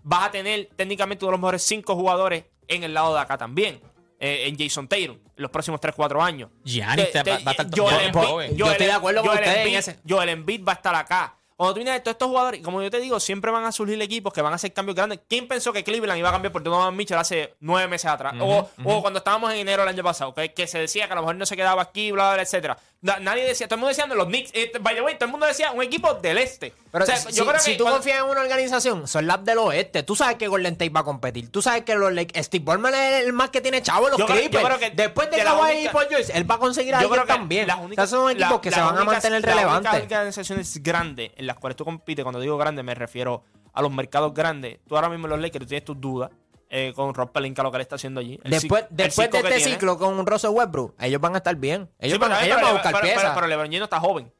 Vas 0.03 0.27
a 0.27 0.31
tener 0.31 0.69
técnicamente 0.75 1.23
uno 1.25 1.31
de 1.31 1.37
los 1.37 1.41
mejores 1.41 1.63
cinco 1.63 1.95
jugadores 1.95 2.45
en 2.67 2.83
el 2.83 2.93
lado 2.93 3.13
de 3.13 3.19
acá 3.21 3.37
también. 3.37 3.81
eh, 4.25 4.47
en 4.47 4.57
Jason 4.57 4.87
Tatum, 4.87 5.17
en 5.17 5.21
los 5.35 5.51
próximos 5.51 5.81
3-4 5.81 6.21
años. 6.23 6.49
Giannis 6.63 7.11
Te- 7.11 7.23
va- 7.23 7.39
va 7.39 7.47
a 7.47 7.51
estar. 7.51 7.69
Yo 7.71 7.87
Joel- 7.89 8.51
estoy 8.71 8.85
de 8.85 8.91
acuerdo 8.93 9.21
con 9.21 9.31
ustedes. 9.33 9.99
Joel 10.07 10.29
Embiid 10.29 10.63
va 10.65 10.71
a 10.71 10.75
estar 10.75 10.95
acá. 10.95 11.37
Cuando 11.63 11.75
tú 11.75 11.79
vienes 11.79 11.93
de 11.93 11.99
todos 12.01 12.15
estos 12.15 12.27
jugadores, 12.27 12.61
como 12.61 12.81
yo 12.81 12.91
te 12.91 12.99
digo, 12.99 13.21
siempre 13.21 13.49
van 13.49 13.63
a 13.63 13.71
surgir 13.71 14.01
equipos 14.01 14.33
que 14.33 14.41
van 14.41 14.51
a 14.51 14.57
hacer 14.57 14.73
cambios 14.73 14.97
grandes. 14.97 15.21
¿Quién 15.29 15.47
pensó 15.47 15.71
que 15.71 15.81
Cleveland 15.81 16.19
iba 16.19 16.27
a 16.27 16.33
cambiar 16.33 16.51
por 16.51 16.61
Donovan 16.61 16.93
Mitchell 16.93 17.17
hace 17.17 17.53
nueve 17.61 17.87
meses 17.87 18.11
atrás? 18.11 18.33
o, 18.41 18.69
o 18.83 19.01
cuando 19.01 19.19
estábamos 19.19 19.49
en 19.53 19.59
enero 19.59 19.83
del 19.83 19.87
año 19.93 20.03
pasado, 20.03 20.33
que, 20.33 20.53
que 20.53 20.67
se 20.67 20.77
decía 20.79 21.07
que 21.07 21.13
a 21.13 21.15
lo 21.15 21.21
mejor 21.21 21.37
no 21.37 21.45
se 21.45 21.55
quedaba 21.55 21.81
aquí, 21.81 22.11
bla, 22.11 22.23
bla, 22.25 22.33
bla, 22.33 22.43
etcétera. 22.43 22.77
Na- 23.03 23.19
nadie 23.19 23.43
decía, 23.45 23.67
todo 23.67 23.75
el 23.75 23.79
mundo 23.81 23.89
decía 23.89 24.07
de 24.07 24.15
los 24.15 24.27
Knicks. 24.27 24.51
eh, 24.53 24.71
by 24.79 24.95
the 24.95 25.01
way, 25.01 25.15
todo 25.15 25.25
el 25.25 25.31
mundo 25.31 25.45
decía 25.45 25.71
un 25.73 25.83
equipo 25.83 26.13
del 26.15 26.37
este. 26.37 26.73
Pero 26.89 27.03
O 27.03 27.05
sea, 27.05 27.17
si, 27.17 27.33
yo 27.33 27.45
creo 27.45 27.59
si 27.59 27.71
que 27.73 27.77
tú 27.77 27.83
cuando- 27.83 27.97
confías 27.99 28.19
en 28.19 28.25
una 28.29 28.39
organización, 28.39 29.07
son 29.09 29.27
las 29.27 29.43
del 29.43 29.57
oeste. 29.57 30.03
Tú 30.03 30.15
sabes 30.15 30.37
que 30.37 30.47
Golden 30.47 30.71
State 30.73 30.89
va 30.89 31.01
a 31.01 31.03
competir. 31.03 31.51
Tú 31.51 31.61
sabes 31.61 31.83
que 31.83 31.95
los 31.95 32.13
Lakers, 32.13 32.45
Steve 32.47 32.63
Ballmer 32.63 32.93
es 32.93 33.25
el 33.25 33.33
más 33.33 33.49
que 33.49 33.59
tiene 33.59 33.81
chavo 33.81 34.07
los 34.07 34.17
Yo 34.17 34.25
creo- 34.25 34.37
yo 34.37 34.41
Clippers. 34.49 34.65
creo 34.65 34.79
que 34.79 34.89
Después 34.91 35.29
de 35.29 35.35
de 35.37 35.43
Kawhi 35.43 35.71
única- 35.73 35.89
y 35.89 35.93
Paul 35.93 36.05
George, 36.09 36.31
él 36.33 36.49
va 36.49 36.55
a 36.55 36.59
conseguir 36.59 36.95
a 36.95 37.01
Yo 37.01 37.07
alguien 37.07 37.13
creo 37.13 37.25
que 37.25 37.39
también. 37.39 37.67
las 37.67 37.75
O 37.75 37.79
sea, 37.79 37.85
únicas- 37.87 38.09
son 38.09 38.31
equipos 38.31 38.49
la- 38.51 38.61
que 38.61 38.69
las 38.71 38.79
se 38.79 38.85
van 38.85 38.97
a 38.97 39.03
mantener 39.03 39.41
las 39.41 39.51
únicas 39.53 39.55
relevantes. 39.83 40.01
organizaciones 40.03 40.83
grandes 40.83 41.31
en 41.35 41.45
las 41.47 41.57
cuales 41.57 41.75
tú 41.75 41.83
compites, 41.83 42.23
cuando 42.23 42.39
digo 42.39 42.57
grandes 42.57 42.85
me 42.85 42.95
refiero 42.95 43.43
a 43.73 43.81
los 43.81 43.91
mercados 43.91 44.33
grandes. 44.33 44.79
Tú 44.87 44.95
ahora 44.95 45.09
mismo 45.09 45.25
en 45.25 45.31
los 45.31 45.39
Lakers 45.41 45.65
tú 45.65 45.67
tienes 45.69 45.83
tus 45.83 45.99
dudas 45.99 46.29
eh, 46.75 46.91
con 46.95 47.13
Rob 47.13 47.31
Pelinka, 47.31 47.61
lo 47.61 47.69
que 47.71 47.77
él 47.77 47.81
está 47.81 47.95
haciendo 47.95 48.19
allí. 48.19 48.39
El 48.43 48.49
Después, 48.51 48.85
después 48.89 49.29
de 49.29 49.37
este 49.37 49.49
tiene. 49.57 49.71
ciclo 49.73 49.97
con 49.97 50.25
Russell 50.25 50.49
Westbrook, 50.49 50.95
ellos 50.99 51.21
van 51.21 51.35
a 51.35 51.37
estar 51.37 51.55
bien. 51.55 51.87
Ellos 51.99 52.15
Sí, 52.15 52.17
van, 52.19 52.31
pero, 52.31 52.41
ellos 52.43 52.55
pero- 52.55 52.55
van 52.55 52.65
a 52.65 52.73
buscar 52.73 52.91
pero- 52.93 53.03
piezas. 53.03 53.21
pero- 53.23 53.35
pero 53.35 53.47
LeBron 53.47 53.65
James 53.67 53.79
no 53.79 53.83
está 53.85 53.99
joven. 53.99 54.33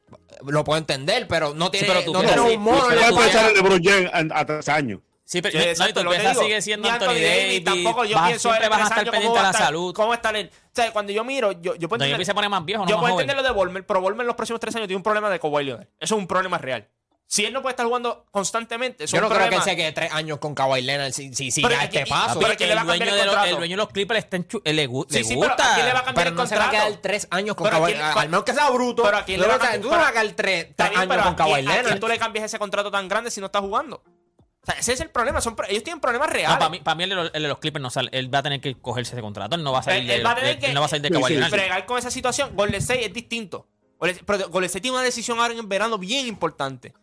Lo 0.46 0.64
puedo 0.64 0.78
entender, 0.78 1.28
pero 1.28 1.54
no 1.54 1.70
tiene, 1.70 1.86
pero 1.86 2.02
tú 2.04 2.12
no 2.12 2.20
tiene 2.20 2.34
sí, 2.48 2.56
un 2.56 2.62
mono 2.62 2.90
en 2.90 2.96
la 2.96 3.02
¿Qué 3.06 3.12
piensas- 3.12 3.14
puede 3.14 3.28
escuela. 3.28 3.48
ser 3.48 3.56
LeBron 3.56 3.82
James 3.84 4.32
a, 4.32 4.40
a 4.40 4.44
tres 4.46 4.68
años? 4.68 5.00
Sí, 5.26 5.40
pero 5.40 5.52
Sí, 5.52 5.58
no, 5.58 5.64
y 5.64 5.68
exacto, 5.68 6.02
tu 6.02 6.10
pieza 6.10 6.34
sigue 6.34 6.60
siendo 6.60 6.86
Ni 6.88 6.92
Anthony 6.94 7.06
Davis, 7.14 7.24
Davis. 7.24 7.64
Tampoco 7.64 8.04
yo 8.04 8.16
vas- 8.16 8.26
pienso 8.28 8.48
siempre 8.50 8.68
vas 8.68 8.78
a 8.80 8.82
estar 8.82 8.96
pendiente 9.04 9.20
¿cómo 9.26 9.34
de 9.34 9.36
va 9.38 9.42
la 9.42 9.48
a 9.48 9.52
estar- 9.52 9.66
salud. 9.66 9.94
¿Cómo 9.94 10.12
estar 10.14 10.36
él? 10.36 10.50
O 10.52 10.68
sea, 10.72 10.92
cuando 10.92 11.12
yo 11.12 11.24
miro, 11.24 11.52
yo, 11.52 11.74
yo 11.76 11.88
puedo 11.88 11.98
No, 12.00 12.04
yo 12.04 12.10
entender, 12.10 12.26
se 12.26 12.34
pone 12.34 12.48
más 12.50 12.62
viejo, 12.64 12.82
no 12.82 12.88
yo 12.90 12.96
más 12.96 13.00
puedo 13.00 13.12
joven. 13.14 13.22
entender 13.30 13.42
lo 13.42 13.48
de 13.48 13.54
Volmer, 13.54 13.86
pero 13.86 14.00
Volmer 14.02 14.20
en 14.24 14.26
los 14.26 14.36
próximos 14.36 14.60
tres 14.60 14.74
años 14.76 14.86
tiene 14.86 14.98
un 14.98 15.02
problema 15.02 15.30
de 15.30 15.40
Kawhi 15.40 15.64
Leonard. 15.64 15.86
Eso 15.98 16.14
es 16.16 16.18
un 16.20 16.26
problema 16.26 16.58
real. 16.58 16.88
Si 17.34 17.44
él 17.44 17.52
no 17.52 17.62
puede 17.62 17.72
estar 17.72 17.84
jugando 17.84 18.26
constantemente, 18.30 19.02
eso 19.04 19.16
Yo 19.16 19.20
no 19.20 19.28
creo 19.28 19.48
que 19.48 19.56
él 19.56 19.62
se 19.62 19.74
quede 19.74 19.90
tres 19.90 20.12
años 20.12 20.38
con 20.38 20.54
Kawhi 20.54 20.82
Leonard 20.82 21.10
si, 21.10 21.34
si 21.34 21.50
sigue 21.50 21.66
Pero 21.66 21.80
a 21.80 21.84
es 21.84 21.90
que- 21.90 21.98
este 21.98 22.08
paso. 22.10 22.38
pero 22.38 22.52
es 22.52 22.56
que 22.56 22.66
le 22.68 22.74
va 22.76 22.82
a 22.82 22.82
el, 22.82 22.86
dueño 22.86 23.04
el 23.06 23.10
de 23.10 23.16
los, 23.16 23.24
contrato. 23.26 23.48
el 23.50 23.56
dueño 23.56 23.72
de 23.72 23.76
los 23.78 23.88
Clippers 23.88 24.18
está 24.24 24.36
en 24.36 24.46
eh, 24.62 24.72
le, 24.72 24.88
gu- 24.88 25.06
Sí, 25.10 25.18
le 25.18 25.24
sí, 25.24 25.34
pero 25.34 25.48
gusta. 25.48 25.72
¿a 25.72 25.74
quién 25.74 25.86
le 25.86 25.92
va 25.94 25.98
a 25.98 26.04
cambiar 26.04 26.24
Pero 26.26 26.30
el 26.30 26.36
no 26.36 26.46
se 26.46 26.54
va 26.54 26.60
a 26.60 26.64
contrato? 26.66 26.86
quedar 26.90 27.02
tres 27.02 27.26
años 27.32 27.56
con 27.56 27.64
Pero 27.64 27.76
Kawhi 27.78 27.92
¿a 27.92 27.96
quién- 27.96 28.18
Al 28.22 28.28
menos 28.28 28.44
que 28.44 28.52
sea 28.54 28.70
bruto. 28.70 29.02
Pero 29.02 29.16
¿a 29.16 29.24
quién 29.24 29.40
le 29.40 29.46
va 29.48 29.54
a 29.54 29.58
vas 29.58 29.66
a- 29.66 29.70
cambiar- 29.72 29.82
tú 29.82 29.90
no 29.90 30.00
vas 30.00 30.08
a 30.08 30.12
quedar 30.12 30.32
tres, 30.36 30.64
Está 30.66 30.84
tres 30.86 30.90
bien, 31.00 31.10
años 31.12 31.24
con 31.24 31.32
¿a 31.32 31.36
Kawhi 31.36 31.50
a 31.52 31.54
quién 31.56 31.66
Leonard. 31.66 31.98
tú 31.98 32.06
le 32.06 32.18
cambias 32.20 32.44
ese 32.44 32.58
contrato 32.60 32.90
tan 32.92 33.08
grande 33.08 33.30
si 33.32 33.40
no 33.40 33.46
está 33.46 33.60
jugando? 33.60 33.96
O 33.96 34.66
sea, 34.66 34.76
ese 34.78 34.92
es 34.92 35.00
el 35.00 35.10
problema. 35.10 35.40
Son, 35.40 35.56
ellos 35.68 35.82
tienen 35.82 36.00
problemas 36.00 36.28
No, 36.28 36.34
reales. 36.34 36.56
para 36.58 36.70
mí, 36.70 36.78
para 36.78 36.94
mí 36.94 37.02
el, 37.02 37.10
de 37.10 37.16
los- 37.16 37.30
el 37.34 37.42
de 37.42 37.48
los 37.48 37.58
Clippers 37.58 37.82
no 37.82 37.90
sale. 37.90 38.10
Él 38.12 38.32
va 38.32 38.38
a 38.38 38.42
tener 38.44 38.60
que 38.60 38.76
cogerse 38.80 39.12
ese 39.16 39.22
contrato. 39.22 39.56
Él 39.56 39.64
no 39.64 39.72
va 39.72 39.80
a 39.80 39.82
salir 39.82 40.02
Él- 40.02 40.06
de, 40.06 40.14
él 40.14 40.24
va 40.26 40.30
a 40.30 40.34
tener 40.36 40.54
de- 40.54 40.60
que- 40.60 40.66
él 40.68 40.74
no 40.74 40.80
va 40.82 40.86
a 40.86 40.88
salir 40.88 41.02
de 41.02 41.08
Sí, 41.08 41.14
Kawhi 41.14 41.24
sí, 41.26 41.32
Leonard. 41.34 41.50
Fregar 41.50 41.84
con 41.84 41.98
esa 41.98 42.12
situación. 42.12 42.50
Golden 42.54 42.76
State 42.80 43.04
es 43.06 43.12
distinto. 43.12 43.66
Golden- 43.98 44.20
Pero 44.24 44.48
Golden 44.50 44.66
State 44.66 44.82
tiene 44.82 44.96
una 44.98 45.04
decisión 45.04 45.40
ahora 45.40 45.52
en 45.52 45.58
el 45.58 45.66
verano 45.66 45.98
bien 45.98 46.26
importante. 46.28 46.94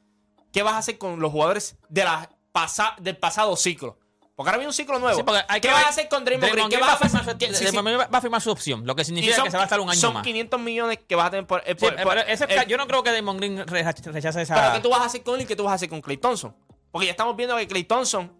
¿Qué 0.51 0.63
vas 0.63 0.73
a 0.73 0.77
hacer 0.79 0.97
con 0.97 1.19
los 1.19 1.31
jugadores 1.31 1.75
de 1.89 2.03
la 2.03 2.29
pasa- 2.51 2.95
del 2.99 3.17
pasado 3.17 3.55
ciclo? 3.55 3.97
Porque 4.35 4.49
ahora 4.49 4.57
viene 4.57 4.69
un 4.69 4.73
ciclo 4.73 4.97
nuevo. 4.97 5.15
Sí, 5.17 5.23
porque 5.23 5.41
hay 5.47 5.61
¿Qué 5.61 5.67
que 5.67 5.73
vas 5.73 5.85
a 5.85 5.89
hacer 5.89 6.09
con 6.09 6.25
Draymond 6.25 6.51
Green? 6.51 6.69
Draymond 6.69 6.71
¿Qué 6.71 6.77
Green 6.77 6.87
vas 6.89 7.01
va 7.01 7.05
a 7.05 7.23
firmar- 7.23 7.37
¿Qué- 7.37 7.47
sí, 7.49 7.55
sí. 7.65 7.71
Draymond 7.71 8.13
va 8.13 8.17
a 8.17 8.21
firmar 8.21 8.41
su 8.41 8.49
opción, 8.51 8.85
lo 8.87 8.95
que 8.95 9.03
significa 9.05 9.35
son- 9.35 9.45
que 9.45 9.51
se 9.51 9.57
va 9.57 9.63
a 9.63 9.65
estar 9.65 9.79
un 9.79 9.89
año 9.89 9.99
son 9.99 10.13
más. 10.15 10.23
500 10.23 10.59
millones 10.59 10.99
que 11.07 11.15
vas 11.15 11.27
a 11.27 11.29
tener 11.31 11.45
por... 11.45 11.61
eh, 11.65 11.75
por- 11.75 11.95
por- 12.01 12.17
ese 12.17 12.45
eh, 12.45 12.65
yo 12.67 12.77
no 12.77 12.87
creo 12.87 13.03
que 13.03 13.11
Damon 13.11 13.37
Green 13.37 13.67
rechace 13.67 14.11
rechace 14.11 14.41
esa. 14.41 14.55
Pero 14.55 14.73
¿qué 14.73 14.79
tú 14.79 14.89
vas 14.89 15.01
a 15.01 15.05
hacer 15.05 15.21
con 15.23 15.35
él 15.35 15.41
y 15.41 15.45
qué 15.45 15.55
tú 15.55 15.63
vas 15.63 15.73
a 15.73 15.75
hacer 15.75 15.89
con 15.89 16.01
Clay 16.01 16.17
Thompson? 16.17 16.55
Porque 16.91 17.05
ya 17.05 17.11
estamos 17.11 17.35
viendo 17.35 17.55
que 17.57 17.67
Clay 17.67 17.83
Thompson 17.83 18.31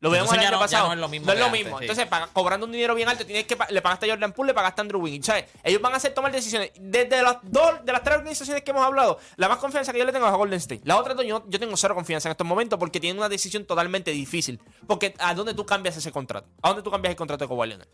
lo 0.00 0.10
vemos 0.10 0.32
el 0.32 0.40
año 0.40 0.58
pasado. 0.58 0.86
no 0.86 0.92
es 0.92 0.98
lo 0.98 1.08
mismo 1.08 1.26
No 1.26 1.32
es 1.32 1.38
lo 1.38 1.46
antes, 1.46 1.60
mismo. 1.64 1.78
sí. 1.78 1.84
Entonces, 1.84 2.08
cobrando 2.32 2.66
un 2.66 2.72
dinero 2.72 2.94
bien 2.94 3.08
alto, 3.08 3.26
tienes 3.26 3.46
que 3.46 3.56
le 3.70 3.82
pagaste 3.82 4.06
a 4.06 4.10
Jordan 4.10 4.32
Poole, 4.32 4.50
le 4.50 4.54
pagaste 4.54 4.80
a 4.80 4.82
Andrew 4.82 5.00
Wiggins. 5.00 5.26
¿sabes? 5.26 5.46
Ellos 5.64 5.80
van 5.82 5.92
a 5.92 5.96
hacer 5.96 6.14
tomar 6.14 6.30
decisiones. 6.30 6.70
Desde 6.78 7.20
las 7.22 7.38
dos, 7.42 7.84
de 7.84 7.92
las 7.92 8.02
tres 8.02 8.16
organizaciones 8.18 8.62
que 8.62 8.70
hemos 8.70 8.84
hablado, 8.84 9.18
la 9.36 9.48
más 9.48 9.58
confianza 9.58 9.92
que 9.92 9.98
yo 9.98 10.04
le 10.04 10.12
tengo 10.12 10.26
es 10.26 10.32
a 10.32 10.36
Golden 10.36 10.58
State. 10.58 10.82
La 10.84 10.96
otra 10.96 11.14
yo, 11.22 11.44
yo 11.48 11.58
tengo 11.60 11.76
cero 11.76 11.94
confianza 11.94 12.28
en 12.28 12.32
estos 12.32 12.46
momentos 12.46 12.78
porque 12.78 13.00
tienen 13.00 13.18
una 13.18 13.28
decisión 13.28 13.64
totalmente 13.64 14.10
difícil. 14.12 14.60
Porque 14.86 15.14
¿a 15.18 15.34
dónde 15.34 15.54
tú 15.54 15.66
cambias 15.66 15.96
ese 15.96 16.12
contrato? 16.12 16.48
¿A 16.62 16.68
dónde 16.68 16.82
tú 16.82 16.90
cambias 16.90 17.10
el 17.10 17.16
contrato 17.16 17.44
de 17.44 17.48
Kawhi 17.48 17.68
Leonard? 17.68 17.88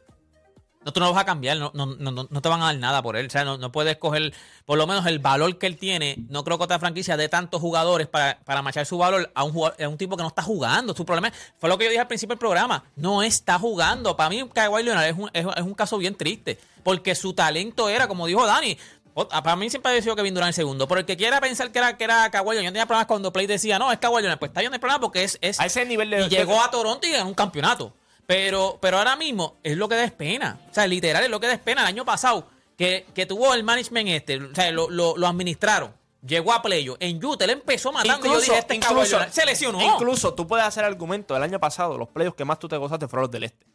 No, 0.85 0.92
tú 0.92 1.01
no 1.01 1.12
vas 1.12 1.23
a 1.23 1.25
cambiar, 1.25 1.57
no, 1.57 1.70
no, 1.75 1.87
no, 1.87 2.11
no- 2.11 2.40
te 2.42 2.49
van 2.49 2.61
a 2.62 2.66
dar 2.66 2.77
nada 2.77 3.03
por 3.03 3.16
él. 3.16 3.27
O 3.27 3.31
sea, 3.31 3.44
no, 3.44 3.57
no 3.59 3.73
puedes 3.73 3.97
coger, 3.97 4.33
por 4.66 4.77
lo 4.79 4.87
menos 4.87 5.07
el 5.07 5.18
valor 5.18 5.57
que 5.59 5.66
él 5.66 5.79
tiene. 5.79 6.16
No 6.29 6.44
creo 6.44 6.59
que 6.59 6.64
otra 6.64 6.79
franquicia 6.79 7.16
de 7.16 7.29
tantos 7.29 7.61
jugadores 7.61 8.07
para, 8.07 8.38
para 8.44 8.61
machar 8.62 8.85
su 8.87 8.99
valor 8.99 9.31
a 9.35 9.44
un, 9.44 9.53
jugador- 9.53 9.83
a 9.83 9.88
un 9.88 9.97
tipo 9.97 10.16
que 10.16 10.23
no 10.23 10.29
está 10.29 10.42
jugando. 10.42 10.94
Su 10.94 11.05
problema 11.07 11.29
es- 11.29 11.35
fue 11.59 11.68
lo 11.68 11.79
que 11.79 11.85
yo 11.85 11.90
dije 11.90 12.01
al 12.01 12.07
principio 12.09 12.35
del 12.35 12.38
programa. 12.40 12.85
No 12.97 13.23
está 13.23 13.59
jugando. 13.59 14.16
Para 14.16 14.31
mí, 14.31 14.49
Kawhi 14.53 14.83
Leonard 14.83 15.07
es 15.07 15.16
un, 15.16 15.31
es, 15.33 15.47
es 15.57 15.62
un 15.62 15.75
caso 15.75 15.97
bien 15.99 16.14
triste. 16.14 16.59
Porque 16.83 17.14
su 17.14 17.33
talento 17.33 17.88
era, 17.88 18.07
como 18.07 18.27
dijo 18.27 18.44
Dani, 18.47 18.77
para 19.14 19.57
mí 19.57 19.70
siempre 19.70 19.97
ha 19.97 20.03
sido 20.03 20.16
Kevin 20.16 20.35
Durant 20.35 20.49
el 20.49 20.55
segundo. 20.55 20.87
Pero 20.88 21.01
el 21.01 21.07
que 21.07 21.16
quiera 21.16 21.40
pensar 21.40 21.70
que 21.73 21.79
era, 21.79 21.97
que 21.97 22.05
era 22.05 22.31
Kawhi 22.31 22.57
yo 22.57 22.62
tenía 22.62 22.85
problemas 22.85 23.07
cuando 23.07 23.33
Play 23.33 23.47
decía, 23.47 23.79
no, 23.79 23.90
es 23.90 23.99
Kawhi. 23.99 24.23
Pues 24.38 24.51
está 24.51 24.61
bien 24.61 24.75
el 24.75 24.81
problema 24.81 25.01
porque 25.01 25.25
es, 25.25 25.38
es 25.40 25.59
A 25.61 25.66
ese 25.66 25.85
nivel 25.87 26.11
de. 26.11 26.27
y 26.27 26.29
llegó 26.29 26.61
a 26.62 26.70
Toronto 26.70 27.07
y 27.07 27.12
ganó 27.12 27.29
un 27.29 27.35
campeonato. 27.35 27.94
Pero, 28.26 28.78
pero 28.80 28.98
ahora 28.98 29.16
mismo 29.16 29.56
es 29.62 29.76
lo 29.76 29.88
que 29.88 29.96
da 29.96 30.08
pena. 30.08 30.58
O 30.70 30.74
sea, 30.74 30.87
literal 30.87 31.22
es 31.24 31.30
lo 31.30 31.40
que 31.40 31.46
da 31.46 31.58
pena. 31.58 31.82
El 31.82 31.88
año 31.88 32.04
pasado, 32.04 32.46
que, 32.76 33.06
que 33.14 33.26
tuvo 33.26 33.52
el 33.54 33.64
management 33.64 34.08
este, 34.08 34.38
o 34.42 34.54
sea, 34.54 34.70
lo, 34.70 34.88
lo, 34.90 35.16
lo 35.16 35.26
administraron. 35.26 35.92
Llegó 36.26 36.54
a 36.54 36.62
playo. 36.62 36.96
En 37.00 37.22
Utah 37.22 37.44
él 37.44 37.50
empezó 37.50 37.92
matando. 37.92 38.26
y 38.26 38.30
yo 38.30 38.40
dije, 38.40 38.58
este 38.58 38.78
Leonard. 38.78 39.30
se 39.30 39.44
lesionó. 39.44 39.80
Incluso 39.82 40.32
tú 40.32 40.46
puedes 40.46 40.64
hacer 40.64 40.82
argumento. 40.84 41.37
El 41.37 41.42
año 41.42 41.60
pasado, 41.60 41.98
los 41.98 42.08
playoffs 42.08 42.37
que 42.37 42.46
más 42.46 42.58
tú 42.58 42.66
te 42.66 42.78
gozaste 42.78 43.08
fueron 43.08 43.24
los 43.24 43.30
del 43.30 43.44
este. 43.44 43.66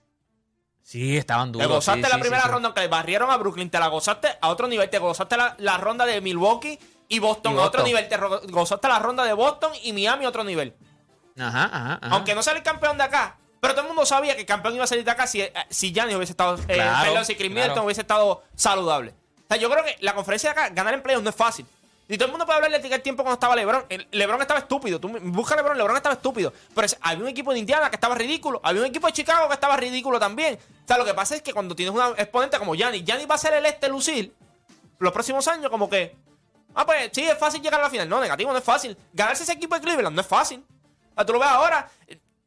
sí, 0.81 1.15
estaban 1.15 1.51
Te 1.51 1.59
duros. 1.59 1.69
gozaste 1.69 2.01
sí, 2.05 2.09
la 2.09 2.15
sí, 2.15 2.21
primera 2.21 2.41
sí, 2.43 2.49
ronda, 2.49 2.69
aunque 2.69 2.87
barrieron 2.87 3.29
a 3.29 3.37
Brooklyn, 3.37 3.69
te 3.69 3.77
la 3.77 3.87
gozaste 3.87 4.29
a 4.41 4.49
otro 4.49 4.67
nivel. 4.67 4.89
Te 4.89 4.97
gozaste 4.97 5.37
la, 5.37 5.55
la 5.59 5.77
ronda 5.77 6.07
de 6.07 6.21
Milwaukee 6.21 6.79
y 7.07 7.19
Boston, 7.19 7.53
Y 7.53 7.59
a 7.59 7.61
otro 7.61 7.83
nivel. 7.83 8.09
Te 8.09 8.17
gozaste 8.17 8.87
la 8.87 8.97
ronda 8.97 9.23
de 9.25 9.33
Boston 9.33 9.71
y 9.83 9.93
Miami 9.93 10.25
a 10.25 10.29
otro 10.29 10.43
nivel. 10.43 10.73
Ajá, 11.37 11.65
ajá, 11.65 11.99
ajá. 12.01 12.15
Aunque 12.15 12.33
no 12.33 12.41
sale 12.41 12.57
el 12.57 12.63
campeón 12.63 12.97
de 12.97 13.03
acá. 13.03 13.37
Pero 13.59 13.73
todo 13.73 13.81
el 13.83 13.87
mundo 13.87 14.05
sabía 14.05 14.35
que 14.35 14.41
el 14.41 14.45
campeón 14.47 14.75
iba 14.75 14.83
a 14.83 14.87
salir 14.87 15.03
de 15.03 15.11
acá 15.11 15.27
si, 15.27 15.41
eh, 15.41 15.53
si 15.69 15.91
Giannis 15.93 16.15
hubiese 16.15 16.31
estado. 16.31 16.55
eh, 16.67 16.75
Claro, 16.75 17.05
perdón, 17.07 17.25
si 17.25 17.35
Chris 17.35 17.51
claro. 17.51 17.83
Hubiese 17.83 18.01
estado 18.01 18.43
saludable. 18.55 19.11
O 19.11 19.47
sea, 19.49 19.57
yo 19.57 19.69
creo 19.69 19.83
que 19.83 19.97
la 19.99 20.13
conferencia 20.13 20.53
de 20.53 20.59
acá, 20.59 20.69
ganar 20.69 20.93
en 20.93 21.01
playoffs 21.01 21.23
no 21.23 21.29
es 21.29 21.35
fácil. 21.35 21.65
Y 22.11 22.17
todo 22.17 22.25
el 22.25 22.31
mundo 22.31 22.47
puede 22.47 22.57
hablar 22.57 22.81
de 22.81 22.87
el 22.95 23.01
tiempo 23.03 23.21
cuando 23.21 23.35
estaba 23.35 23.55
LeBron. 23.55 23.85
LeBron 24.11 24.41
estaba 24.41 24.59
estúpido. 24.61 24.99
Tú 24.99 25.09
busca 25.09 25.55
LeBron, 25.55 25.77
LeBron 25.77 25.95
estaba 25.95 26.15
estúpido. 26.15 26.51
Pero 26.73 26.87
había 27.01 27.23
un 27.23 27.27
equipo 27.29 27.53
de 27.53 27.59
Indiana 27.59 27.87
que 27.91 27.97
estaba 27.97 28.15
ridículo. 28.15 28.59
Había 28.63 28.81
un 28.81 28.87
equipo 28.87 29.05
de 29.05 29.13
Chicago 29.13 29.47
que 29.47 29.53
estaba 29.53 29.77
ridículo 29.77 30.19
también. 30.19 30.55
O 30.55 30.87
sea, 30.87 30.97
lo 30.97 31.05
que 31.05 31.13
pasa 31.13 31.35
es 31.35 31.43
que 31.43 31.53
cuando 31.53 31.75
tienes 31.75 31.93
un 31.93 32.01
exponente 32.17 32.57
como 32.57 32.73
Giannis, 32.73 33.05
Giannis 33.05 33.29
va 33.29 33.35
a 33.35 33.37
ser 33.37 33.53
el 33.53 33.65
este 33.67 33.89
lucir 33.89 34.33
los 34.97 35.13
próximos 35.13 35.47
años 35.47 35.69
como 35.69 35.87
que... 35.87 36.15
Ah, 36.73 36.83
pues 36.83 37.11
sí, 37.13 37.23
es 37.25 37.37
fácil 37.37 37.61
llegar 37.61 37.79
a 37.79 37.83
la 37.83 37.89
final. 37.91 38.09
No, 38.09 38.19
negativo, 38.19 38.51
no 38.51 38.57
es 38.57 38.63
fácil. 38.63 38.97
Ganarse 39.13 39.43
ese 39.43 39.53
equipo 39.53 39.75
de 39.75 39.81
Cleveland 39.81 40.15
no 40.15 40.21
es 40.21 40.27
fácil. 40.27 40.63
O 41.11 41.13
sea, 41.13 41.25
tú 41.25 41.33
lo 41.33 41.39
ves 41.39 41.49
ahora, 41.49 41.91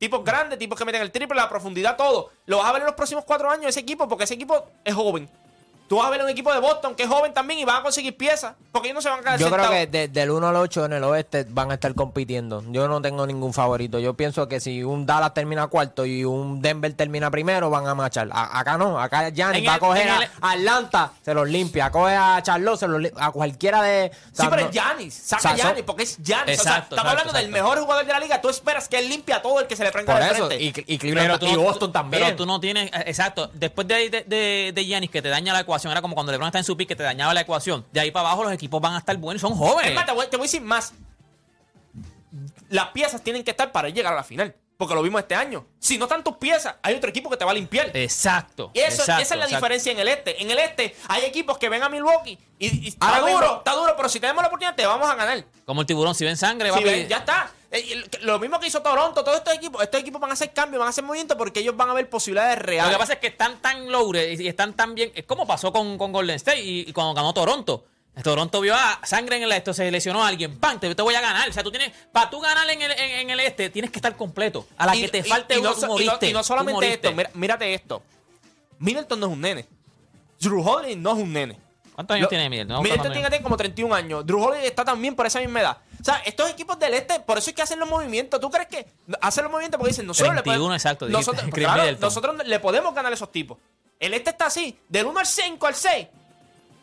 tipos 0.03 0.25
grandes, 0.25 0.59
tipos 0.59 0.77
que 0.77 0.85
meten 0.85 1.01
el 1.01 1.13
triple, 1.13 1.37
la 1.37 1.49
profundidad, 1.49 1.97
todo. 1.97 2.31
Lo 2.47 2.59
vas 2.59 2.67
a 2.67 2.73
ver 2.73 2.83
en 2.83 2.87
los 2.87 2.97
próximos 2.97 3.25
cuatro 3.25 3.49
años 3.49 3.67
ese 3.67 3.79
equipo 3.79 4.09
porque 4.09 4.25
ese 4.25 4.35
equipo 4.35 4.67
es 4.85 4.93
joven. 4.93 5.31
Tú 5.89 5.97
vas 5.99 6.07
a 6.07 6.11
ver 6.11 6.23
un 6.23 6.31
equipo 6.31 6.53
de 6.53 6.59
Boston 6.61 6.95
que 6.95 7.03
es 7.03 7.09
joven 7.09 7.35
también 7.35 7.61
y 7.61 7.65
van 7.65 7.77
a 7.77 7.83
conseguir 7.83 8.17
piezas. 8.17 8.55
Porque 8.73 8.89
ellos 8.89 8.95
no 8.97 9.03
se 9.03 9.11
van 9.11 9.19
a 9.19 9.23
quedar 9.23 9.39
Yo 9.39 9.51
creo 9.51 9.69
que 9.71 9.87
de- 9.87 10.09
del 10.09 10.31
1 10.31 10.49
al 10.49 10.57
8 10.57 10.87
en 10.87 10.95
el 10.95 11.05
oeste 11.05 11.47
van 11.51 11.71
a 11.71 11.75
estar 11.75 11.95
compitiendo. 11.95 12.65
Yo 12.69 12.89
no 12.89 13.03
tengo 13.03 13.27
ningún 13.27 13.53
favorito. 13.53 13.99
Yo 13.99 14.15
pienso 14.15 14.49
que 14.49 14.61
si 14.61 14.83
un 14.83 15.05
Dallas 15.05 15.35
termina 15.35 15.67
cuarto 15.67 16.07
y 16.07 16.25
un 16.25 16.63
Denver 16.63 16.93
termina 16.95 17.31
primero, 17.31 17.69
van 17.69 17.87
a 17.87 17.95
marchar. 17.95 18.29
A- 18.33 18.59
acá 18.59 18.79
no. 18.79 18.99
Acá 18.99 19.29
Giannis 19.29 19.69
va 19.69 19.75
a 19.75 19.79
coger 19.79 20.09
a 20.09 20.17
el- 20.23 20.31
Atlanta, 20.41 21.13
se 21.23 21.35
los 21.35 21.49
limpia. 21.49 21.91
Coge 21.91 22.15
a 22.17 22.41
Charlotte, 22.43 22.79
se 22.81 22.89
los 22.89 23.11
a 23.17 23.31
cualquiera 23.31 23.83
de. 23.83 24.11
o 24.13 24.43
Sí, 24.43 24.47
pero 24.49 24.63
no- 24.63 24.69
es 24.69 24.71
Giannis. 24.71 25.15
Saca 25.15 25.39
O 25.39 25.43
sea, 25.43 25.51
a 25.51 25.57
Giannis 25.57 25.77
son- 25.79 25.87
porque 25.87 26.03
es 26.05 26.17
Giannis. 26.23 26.61
o 26.61 26.63
sea, 26.63 26.73
Exacto, 26.73 26.95
estamos 26.97 27.13
exacto, 27.13 27.29
hablando 27.31 27.33
del 27.39 27.49
mejor 27.51 27.79
jugador 27.81 28.07
de 28.07 28.13
la 28.13 28.21
liga. 28.21 28.41
Tú 28.41 28.49
esperas 28.49 28.89
que 28.89 28.99
él 28.99 29.09
limpie 29.11 29.35
a 29.35 29.43
todo 29.43 29.61
el 29.61 29.67
que 29.67 29.77
se 29.77 29.85
le 29.85 29.93
prenda 29.93 30.15
Por 30.15 30.23
de 30.23 30.31
eso. 30.31 30.47
frente. 30.47 30.65
Y, 30.87 30.95
y 30.95 30.99
Cleveland 30.99 31.43
y 31.43 31.57
Boston 31.57 31.93
también. 31.93 32.23
Pero 32.23 32.37
tú 32.37 32.47
no 32.47 32.59
tienes, 32.61 32.87
eh, 32.93 33.05
exacto, 33.07 33.51
después 33.53 33.87
de, 33.87 34.09
de, 34.09 34.25
de, 34.25 34.73
de 34.75 34.85
Giannis 34.87 35.11
que 35.11 35.21
te 35.21 35.29
daña 35.29 35.53
la 35.53 35.65
ecuación, 35.73 35.91
era 35.93 36.03
como 36.03 36.15
cuando 36.15 36.33
LeBron 36.33 36.49
está 36.49 36.59
en 36.59 36.65
su 36.65 36.77
pick 36.77 36.89
que 36.89 36.97
te 36.97 37.03
dañaba 37.03 37.33
la 37.35 37.41
ecuación. 37.43 37.85
De 37.93 38.01
ahí 38.01 38.11
para 38.11 38.29
abajo 38.29 38.45
los 38.45 38.53
equipos 38.53 38.81
van 38.81 38.95
a 38.95 38.99
estar 38.99 39.17
buenos, 39.17 39.41
son 39.41 39.55
jóvenes. 39.55 39.91
Es 39.91 39.95
más, 39.95 40.07
te 40.07 40.13
voy, 40.13 40.27
te 40.27 40.37
voy 40.37 40.45
a 40.45 40.49
decir 40.49 40.63
más. 40.63 40.93
Las 42.69 42.89
piezas 42.89 43.23
tienen 43.23 43.45
que 43.45 43.51
estar 43.51 43.73
para 43.73 43.89
llegar 43.89 44.13
a 44.13 44.17
la 44.17 44.25
final. 44.25 44.55
Porque 44.79 44.95
lo 44.95 45.03
vimos 45.03 45.21
este 45.21 45.35
año. 45.37 45.67
Si 45.79 45.97
no 45.97 46.07
están 46.07 46.25
tus 46.25 46.39
piezas, 46.39 46.75
hay 46.83 46.95
otro 46.97 47.09
equipo 47.11 47.31
que 47.31 47.37
te 47.37 47.45
va 47.45 47.53
a 47.53 47.55
limpiar. 47.55 47.91
Exacto. 47.95 48.71
Y 48.75 48.81
eso, 48.81 49.03
exacto, 49.03 49.23
esa 49.23 49.35
es 49.35 49.39
la 49.39 49.45
exacto. 49.45 49.57
diferencia 49.57 49.93
en 49.93 49.99
el 50.01 50.09
este. 50.09 50.43
En 50.43 50.51
el 50.51 50.59
este 50.59 50.97
hay 51.09 51.25
equipos 51.25 51.59
que 51.59 51.69
ven 51.69 51.83
a 51.85 51.89
Milwaukee 51.89 52.37
y, 52.59 52.87
y 52.87 52.89
está 52.89 53.07
Ahora 53.07 53.21
duro, 53.21 53.33
mismo- 53.39 53.57
está 53.59 53.73
duro, 53.75 53.95
pero 53.97 54.09
si 54.09 54.19
tenemos 54.19 54.43
la 54.43 54.49
oportunidad 54.49 54.75
te 54.75 54.85
vamos 54.87 55.09
a 55.09 55.15
ganar. 55.15 55.45
Como 55.67 55.83
el 55.83 55.87
tiburón, 55.87 56.15
si 56.17 56.25
ven 56.25 56.37
sangre, 56.37 56.71
Si 56.71 56.75
papi, 56.75 56.85
ven, 56.85 57.09
ya 57.09 57.19
está. 57.19 57.51
Eh, 57.73 58.05
Lo 58.21 58.39
mismo 58.39 58.61
que 58.61 58.67
hizo 58.69 58.83
Toronto, 58.83 59.25
todos 59.25 59.39
estos 59.39 59.55
equipos, 59.55 59.83
estos 59.83 60.01
equipos 60.01 60.21
van 60.21 60.31
a 60.31 60.35
hacer 60.35 60.53
cambios, 60.53 60.79
van 60.79 60.89
a 60.89 60.91
hacer 60.91 61.03
movimientos 61.05 61.37
porque 61.39 61.61
ellos 61.61 61.75
van 61.77 61.89
a 61.91 61.95
ver 61.95 62.09
posibilidades 62.11 62.59
Lo 62.59 62.65
reales. 62.65 62.93
que 62.93 62.99
pasa 62.99 63.13
es 63.15 63.19
que 63.19 63.29
están 63.29 63.61
tan 63.63 63.91
loaded 63.91 64.39
y 64.39 64.47
están 64.47 64.75
tan 64.75 64.95
bien. 64.95 65.11
Es 65.15 65.25
como 65.25 65.47
pasó 65.47 65.73
con, 65.73 65.97
con 65.97 66.13
Golden 66.13 66.37
State 66.37 66.61
y, 66.63 66.81
y 66.89 66.93
cuando 66.93 67.15
ganó 67.15 67.33
Toronto. 67.33 67.85
Toronto 68.23 68.61
vio 68.61 68.75
a 68.75 69.01
sangre 69.05 69.37
en 69.39 69.45
el 69.45 69.53
esto, 69.53 69.73
se 69.73 69.91
lesionó 69.91 70.23
a 70.23 70.29
alguien. 70.29 70.59
¡Pam! 70.59 70.79
Te, 70.79 70.95
te 70.95 71.01
voy 71.01 71.15
a 71.15 71.23
ganar. 71.23 71.49
O 71.49 71.53
sea, 71.55 71.63
tú 71.63 71.71
tienes. 71.71 71.93
Para 72.13 72.29
tú 72.29 72.41
ganar 72.41 72.69
en 72.69 72.83
el, 72.83 72.91
en, 72.91 72.99
en 73.21 73.31
el 73.31 73.41
este, 73.41 73.71
tienes 73.71 73.91
que 73.91 73.97
estar 73.99 74.15
completo. 74.19 74.67
A 74.77 74.85
la 74.85 74.95
Y- 74.95 75.01
que 75.01 75.09
te 75.09 75.19
y- 75.21 75.23
falte 75.23 75.55
y 75.59 75.63
no, 75.63 75.71
uno, 75.71 75.75
tú 75.75 75.81
so- 75.81 75.87
y 75.87 75.89
no- 75.89 75.93
moriste, 75.95 76.29
y 76.29 76.33
no 76.35 76.43
solamente 76.45 76.93
esto, 76.93 77.11
mira- 77.13 77.31
mírate 77.33 77.73
esto. 77.73 78.03
Middleton 78.81 79.19
no 79.19 79.27
es 79.29 79.33
un 79.33 79.41
nene. 79.41 79.67
Drew 80.39 80.61
Holiday 80.63 80.95
no 80.97 81.13
es 81.13 81.23
un 81.23 81.33
nene. 81.33 81.59
¿Cuántos 81.95 82.15
años 82.15 82.25
Lo- 82.25 82.29
tiene 82.29 82.49
Middleton? 82.51 82.75
No, 82.77 82.83
Middleton 82.83 83.07
¿cuántos 83.07 83.29
tiene 83.31 83.43
como 83.43 83.57
31 83.57 83.95
años. 83.95 84.27
Drew 84.27 84.43
Holiday 84.43 84.67
está 84.67 84.85
también 84.85 85.15
por 85.15 85.27
esa 85.27 85.41
misma 85.41 85.61
edad. 85.61 85.79
O 86.01 86.05
sea, 86.05 86.17
estos 86.25 86.51
equipos 86.51 86.79
del 86.79 86.95
este, 86.95 87.21
por 87.21 87.39
eso 87.39 87.51
es 87.51 87.57
que 87.57 87.63
hacen 87.63 87.79
los 87.79 87.89
movimientos. 87.89 88.41
¿Tú 88.41 88.51
crees 88.51 88.67
que 88.69 88.87
hacen 89.21 89.45
los 89.45 89.53
movimientos 89.53 89.79
porque 89.79 89.91
dicen 89.91 90.07
nosotros 90.07 90.35
le 90.35 90.43
31 90.43 90.59
podemos, 90.65 90.77
exacto, 90.77 91.07
dijiste. 91.07 91.31
Nosotros, 91.31 91.51
Chris 91.55 91.67
claro, 91.67 91.83
Middleton. 91.83 92.01
nosotros 92.07 92.37
le 92.47 92.59
podemos 92.61 92.95
ganar 92.95 93.13
a 93.13 93.15
esos 93.15 93.31
tipos. 93.31 93.59
El 94.01 94.15
este 94.15 94.31
está 94.31 94.47
así, 94.47 94.77
del 94.89 95.07
1 95.07 95.21
al 95.21 95.27
5 95.27 95.67
al 95.67 95.75
6. 95.75 96.07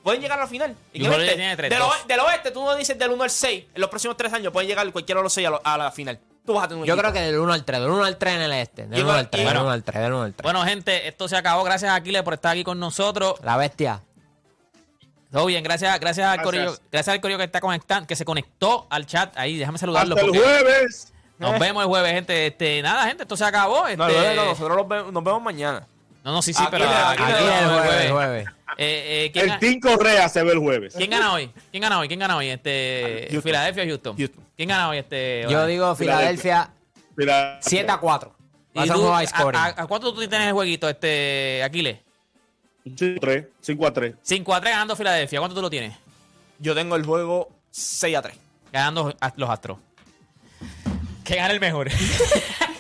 Pueden 0.04 0.22
llegar 0.22 0.40
a 0.40 0.44
la 0.44 0.48
final. 0.48 0.76
¿Y 0.94 1.00
Drew 1.04 1.14
Holiday 1.14 1.36
tiene 1.36 1.58
tres, 1.58 1.70
del, 1.70 1.80
dos. 1.80 1.90
oe- 1.94 2.08
del 2.08 2.20
oeste, 2.22 2.52
tú 2.52 2.64
no 2.64 2.74
dices 2.76 2.98
del 2.98 3.12
1 3.12 3.24
al 3.24 3.30
6. 3.30 3.66
En 3.76 3.82
los 3.82 3.90
próximos 3.90 4.16
3 4.16 4.32
años 4.34 4.54
pueden 4.54 4.70
llegar 4.70 4.90
cualquiera 4.94 5.20
de 5.20 5.24
los 5.24 5.34
6 5.34 5.48
a, 5.48 5.50
lo- 5.50 5.62
a 5.64 5.78
la 5.78 5.92
final. 5.92 6.20
Tú 6.46 6.54
vas 6.54 6.64
a 6.64 6.68
tener 6.70 6.82
un 6.82 6.88
Yo 6.88 6.94
equipo. 6.94 7.02
creo 7.10 7.14
que 7.14 7.20
del 7.30 7.38
1 7.40 7.54
al 7.54 7.66
3, 7.66 7.80
del 7.82 7.90
1 7.90 8.04
al 8.06 8.18
3 8.18 8.34
en 8.36 8.42
el 8.42 8.52
este. 8.54 8.88
Del 8.88 8.94
1 9.02 9.04
bueno, 9.04 9.20
al 9.20 9.30
3, 9.30 9.42
y 9.42 9.46
del 9.46 9.54
bueno. 9.54 9.62
1 9.66 9.72
al 9.74 9.84
3, 9.84 10.02
del 10.02 10.14
1 10.14 10.22
al 10.24 10.34
3. 10.34 10.44
Bueno, 10.44 10.64
gente, 10.64 11.08
esto 11.10 11.28
se 11.28 11.36
acabó. 11.36 11.64
Gracias 11.66 11.92
a 11.92 11.96
Aquiles 11.96 12.24
por 12.24 12.34
estar 12.36 12.54
aquí 12.54 12.64
con 12.64 12.80
nosotros. 12.80 13.36
La 13.44 13.58
bestia. 13.58 14.02
Todo 15.32 15.46
bien, 15.46 15.64
gracias, 15.64 16.00
gracias 16.00 16.26
al 16.28 16.38
Gracias. 16.38 16.46
corillo, 16.46 16.82
gracias 16.92 17.14
al 17.14 17.22
corillo 17.22 17.38
que 17.38 17.44
está 17.44 17.62
conectando, 17.62 18.08
que 18.08 18.16
se 18.16 18.26
conectó 18.26 18.88
al 18.90 19.06
chat 19.06 19.38
ahí. 19.38 19.58
Déjame 19.58 19.78
saludarlo. 19.78 20.16
Hasta 20.16 20.26
el 20.28 20.36
jueves. 20.38 21.14
Nos 21.38 21.60
vemos 21.60 21.84
el 21.84 21.88
jueves, 21.88 22.12
gente. 22.14 22.48
Este, 22.48 22.82
nada, 22.82 23.06
gente, 23.08 23.24
esto 23.24 23.38
se 23.38 23.46
acabó. 23.46 23.86
Este, 23.88 23.98
No, 23.98 24.08
no, 24.10 24.34
no, 24.36 24.46
nosotros 24.46 24.76
los 24.78 24.88
ve- 24.88 25.12
nos 25.12 25.24
vemos 25.24 25.42
mañana. 25.42 25.88
no, 26.24 26.32
no, 26.32 26.42
sí, 26.42 26.52
sí, 26.54 26.62
Aquí 26.62 26.70
pero 26.72 26.86
aquí 26.86 27.22
aquí 27.24 27.32
el 27.32 27.70
jueves, 27.70 28.06
el 28.06 28.12
jueves. 28.12 28.46
Eh, 28.78 29.26
eh, 29.26 29.32
¿quién, 29.32 29.50
El 29.52 29.60
Team 29.60 29.80
Correa 29.80 30.30
se 30.30 30.42
ve 30.44 30.52
el 30.54 30.60
jueves. 30.60 30.94
quién 30.96 31.10
gana 31.10 31.34
hoy? 31.34 31.52
¿Quién 31.72 31.82
gana 31.84 32.00
hoy? 32.00 32.08
¿Quién 32.08 32.20
gana 32.20 32.36
hoy? 32.38 32.50
Este, 32.50 33.20
Houston. 33.30 33.42
Filadelfia 33.44 33.84
o 33.84 33.88
Houston. 33.88 34.18
Houston. 34.18 34.44
¿Quién 34.56 34.70
gana 34.70 34.90
hoy? 34.90 34.98
Este, 34.98 35.46
Yo 35.50 35.64
hoy? 35.64 35.72
digo 35.72 35.96
Filadelfia 35.96 36.72
Mira, 37.16 37.60
7 37.62 37.92
a 37.92 37.98
4. 37.98 38.36
Va 38.78 38.82
a 38.82 38.86
¿Y 38.86 38.88
ser 38.88 38.96
un 38.96 39.02
tú, 39.02 39.02
juego 39.02 39.16
a, 39.16 39.18
high 39.20 39.28
scoring. 39.28 39.60
a- 39.60 39.66
a 39.78 39.88
cuánto 39.88 40.14
tú 40.14 40.20
tienes 40.28 40.48
el 40.48 40.54
jueguito, 40.54 40.88
este, 40.90 41.62
Aquiles? 41.64 41.98
5 42.84 43.18
a 43.18 43.20
3. 43.20 43.46
5 43.62 43.88
a 43.88 43.94
3. 43.94 44.16
5 44.22 44.54
a 44.56 44.62
3 44.62 44.72
ganando 44.74 44.96
Filadelfia. 44.96 45.40
¿Cuánto 45.40 45.56
tú 45.56 45.62
lo 45.62 45.70
tienes? 45.70 45.96
Yo 46.60 46.74
tengo 46.76 46.96
el 46.96 47.06
juego 47.06 47.50
6 47.72 48.16
a 48.18 48.22
3. 48.22 48.36
Ganando 48.72 49.16
a- 49.20 49.34
los 49.36 49.50
Astros. 49.50 49.78
Que 51.24 51.36
gane 51.36 51.54
el 51.54 51.60
mejor. 51.60 51.90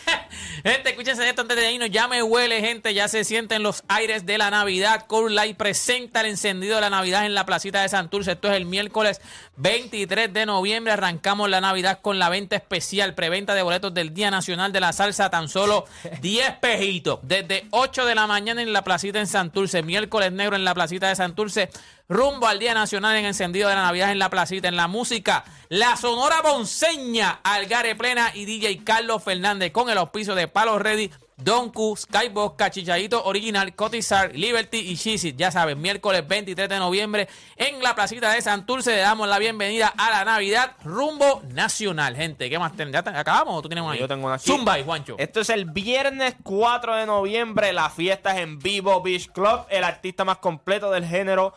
gente, 0.63 0.89
escúchense 0.89 1.27
esto 1.27 1.41
antes 1.41 1.57
de 1.57 1.71
irnos. 1.71 1.89
Ya 1.89 2.07
me 2.07 2.23
huele, 2.23 2.61
gente. 2.61 2.93
Ya 2.93 3.07
se 3.07 3.23
sienten 3.23 3.63
los 3.63 3.83
aires 3.87 4.25
de 4.25 4.37
la 4.37 4.49
Navidad. 4.49 5.05
Cool 5.07 5.35
Light 5.35 5.57
presenta 5.57 6.21
el 6.21 6.27
encendido 6.27 6.75
de 6.75 6.81
la 6.81 6.89
Navidad 6.89 7.25
en 7.25 7.33
la 7.33 7.45
placita 7.45 7.81
de 7.81 7.89
Santurce. 7.89 8.33
Esto 8.33 8.49
es 8.49 8.55
el 8.55 8.65
miércoles 8.65 9.21
23 9.57 10.33
de 10.33 10.45
noviembre. 10.45 10.93
Arrancamos 10.93 11.49
la 11.49 11.61
Navidad 11.61 11.99
con 12.01 12.19
la 12.19 12.29
venta 12.29 12.55
especial. 12.55 13.15
Preventa 13.15 13.55
de 13.55 13.61
boletos 13.61 13.93
del 13.93 14.13
Día 14.13 14.31
Nacional 14.31 14.71
de 14.71 14.79
la 14.79 14.93
Salsa. 14.93 15.29
Tan 15.29 15.49
solo 15.49 15.85
10 16.21 16.55
pejitos. 16.59 17.19
Desde 17.23 17.65
8 17.71 18.05
de 18.05 18.15
la 18.15 18.27
mañana 18.27 18.61
en 18.61 18.73
la 18.73 18.83
placita 18.83 19.19
en 19.19 19.27
Santurce. 19.27 19.83
Miércoles 19.83 20.31
negro 20.31 20.55
en 20.55 20.63
la 20.63 20.73
placita 20.73 21.07
de 21.09 21.15
Santurce. 21.15 21.69
Rumbo 22.09 22.47
al 22.47 22.57
Día 22.57 22.73
Nacional 22.73 23.15
en 23.17 23.25
encendido 23.25 23.69
de 23.69 23.75
la 23.75 23.83
Navidad 23.83 24.11
en 24.11 24.17
la 24.17 24.31
placita. 24.31 24.67
En 24.67 24.75
la 24.75 24.87
música, 24.87 25.45
la 25.69 25.95
Sonora 25.95 26.41
Bonseña, 26.41 27.39
Algare 27.43 27.95
Plena 27.95 28.31
y 28.33 28.45
DJ 28.45 28.83
Carlos 28.83 29.23
Fernández 29.23 29.71
con 29.71 29.91
el 29.91 29.97
auspicio 29.99 30.33
de 30.33 30.47
Palo 30.49 30.77
Ready, 30.79 31.09
Don 31.37 31.69
Q, 31.71 31.95
Skybox, 31.95 32.57
Cachichadito 32.57 33.23
Original, 33.23 33.73
Cotizar, 33.73 34.35
Liberty 34.35 34.77
y 34.77 34.95
Shizit. 34.95 35.37
Ya 35.37 35.51
saben, 35.51 35.79
miércoles 35.81 36.27
23 36.27 36.67
de 36.67 36.79
noviembre 36.79 37.29
en 37.55 37.81
la 37.81 37.95
placita 37.95 38.31
de 38.33 38.41
Santurce. 38.41 38.91
Le 38.91 38.97
damos 38.97 39.27
la 39.29 39.39
bienvenida 39.39 39.87
a 39.97 40.09
la 40.09 40.25
Navidad 40.25 40.75
rumbo 40.83 41.41
nacional. 41.53 42.15
Gente, 42.17 42.49
¿qué 42.49 42.59
más 42.59 42.73
tenemos? 42.75 42.93
¿Ya 42.93 43.03
te- 43.03 43.17
acabamos 43.17 43.55
o 43.57 43.61
tú 43.61 43.69
tienes 43.69 43.83
una 43.85 43.93
ahí? 43.93 43.99
Yo 43.99 44.07
tengo 44.09 44.25
una 44.25 44.35
aquí. 44.35 44.45
Zumba 44.51 44.77
y 44.79 44.83
Juancho. 44.83 45.15
Esto 45.17 45.39
es 45.39 45.49
el 45.49 45.63
viernes 45.65 46.35
4 46.43 46.95
de 46.95 47.05
noviembre. 47.05 47.71
La 47.71 47.89
fiesta 47.89 48.33
es 48.35 48.41
en 48.41 48.59
Vivo 48.59 49.01
Beach 49.01 49.29
Club. 49.31 49.61
El 49.69 49.85
artista 49.85 50.25
más 50.25 50.39
completo 50.39 50.91
del 50.91 51.05
género 51.05 51.53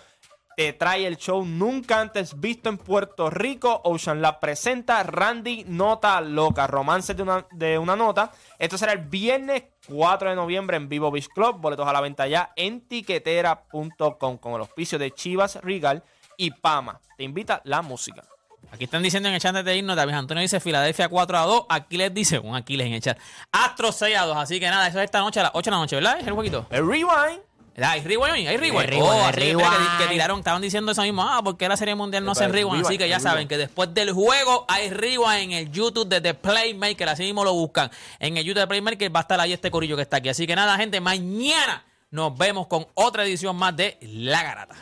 te 0.57 0.73
trae 0.73 1.07
el 1.07 1.17
show 1.17 1.45
nunca 1.45 2.01
antes 2.01 2.41
visto 2.41 2.69
en 2.69 2.79
Puerto 2.79 3.31
Rico. 3.31 3.81
Ocean 3.85 4.21
Lab 4.21 4.41
presenta 4.41 5.03
Randy 5.03 5.65
Nota 5.67 6.21
Loca, 6.21 6.67
romances 6.67 7.17
de 7.17 7.23
una, 7.23 7.47
de 7.53 7.79
una 7.79 7.97
nota. 7.97 8.33
Esto 8.59 8.79
será 8.79 8.93
el 8.93 9.01
viernes 9.01 9.65
4 9.88 10.31
de 10.31 10.37
noviembre 10.37 10.77
en 10.77 10.88
Vivo 10.88 11.11
Beach 11.11 11.29
Club. 11.29 11.61
Boletos 11.61 11.87
a 11.87 11.93
la 11.93 12.01
venta 12.01 12.27
ya 12.27 12.53
en 12.57 12.87
tiquetera.com 12.88 14.38
con 14.38 14.55
el 14.55 14.61
auspicio 14.61 14.99
de 14.99 15.11
Chivas 15.11 15.57
Regal 15.62 16.03
y 16.37 16.51
Pama. 16.51 17.01
Te 17.17 17.25
invita 17.25 17.61
la 17.65 17.83
música. 17.83 18.23
Aquí 18.73 18.85
están 18.85 19.03
diciendo 19.03 19.29
en 19.29 19.35
el 19.35 19.41
chat 19.41 19.55
de 19.55 19.77
irnos, 19.77 19.95
David 19.95 20.15
Antonio 20.15 20.41
dice 20.41 20.59
Filadelfia 20.59 21.09
4 21.09 21.38
a 21.38 21.43
2, 21.43 21.67
Aquiles 21.69 22.15
dice, 22.15 22.38
un 22.38 22.57
Aquiles 22.57 22.87
en 22.87 22.95
el 22.95 23.03
chat, 23.03 23.19
Astros 23.51 23.97
6 23.97 24.17
a 24.17 24.25
2, 24.25 24.37
así 24.38 24.59
que 24.59 24.71
nada, 24.71 24.87
eso 24.88 24.99
es 24.99 25.05
esta 25.05 25.21
noche 25.21 25.41
a 25.41 25.43
las 25.43 25.53
8 25.55 25.65
de 25.65 25.71
la 25.71 25.77
noche, 25.77 25.97
¿verdad? 25.97 26.19
Es 26.19 26.27
el 26.27 26.33
jueguito. 26.33 26.67
El 26.71 26.88
rewind. 26.88 27.41
Ah, 27.81 27.93
Hay 27.93 28.03
rewind, 28.03 28.49
hay 28.49 28.57
rewind. 28.57 28.91
Hay 28.93 29.01
Oh, 29.01 29.11
hay 29.13 29.33
mira, 29.33 29.47
rewind. 29.59 29.99
que, 29.99 30.05
que 30.05 30.11
tiraron, 30.11 30.39
estaban 30.41 30.61
diciendo 30.61 30.93
eso 30.93 31.03
mismo, 31.03 31.23
ah, 31.23 31.41
porque 31.43 31.69
la 31.69 31.77
Serie 31.77 31.95
Mundial 31.95 32.25
no 32.25 32.33
el 32.33 32.53
rewind, 32.53 32.85
así 32.85 32.99
que 32.99 33.09
ya 33.09 33.19
saben 33.19 33.49
que 33.49 33.57
después 33.57 33.95
del 33.95 34.13
juego 34.13 34.67
hay 34.69 34.91
rewind 34.91 35.43
en 35.43 35.53
el 35.53 35.73
YouTube 35.73 36.07
de 36.09 36.21
The 36.21 36.35
Playmaker, 36.35 37.09
así 37.09 37.23
mismo 37.23 37.45
lo 37.45 37.55
buscan. 37.55 37.91
En 38.19 38.37
el 38.37 38.45
YouTube 38.45 38.61
de 38.61 38.67
Playmaker 38.67 39.15
va 39.15 39.21
a 39.21 39.23
estar 39.23 39.41
ahí 39.41 39.53
este 39.53 39.71
corillo 39.71 39.97
que 39.97 40.03
está 40.03 40.19
aquí. 40.19 40.29
Así 40.29 40.47
que 40.47 40.55
nada, 40.55 40.77
gente, 40.77 41.01
mañana 41.01 41.85
nos 42.11 42.37
vemos 42.37 42.67
con 42.67 42.87
otra 42.95 43.25
edición 43.25 43.57
más 43.57 43.75
de 43.75 43.97
La 44.03 44.43
Garata. 44.43 44.75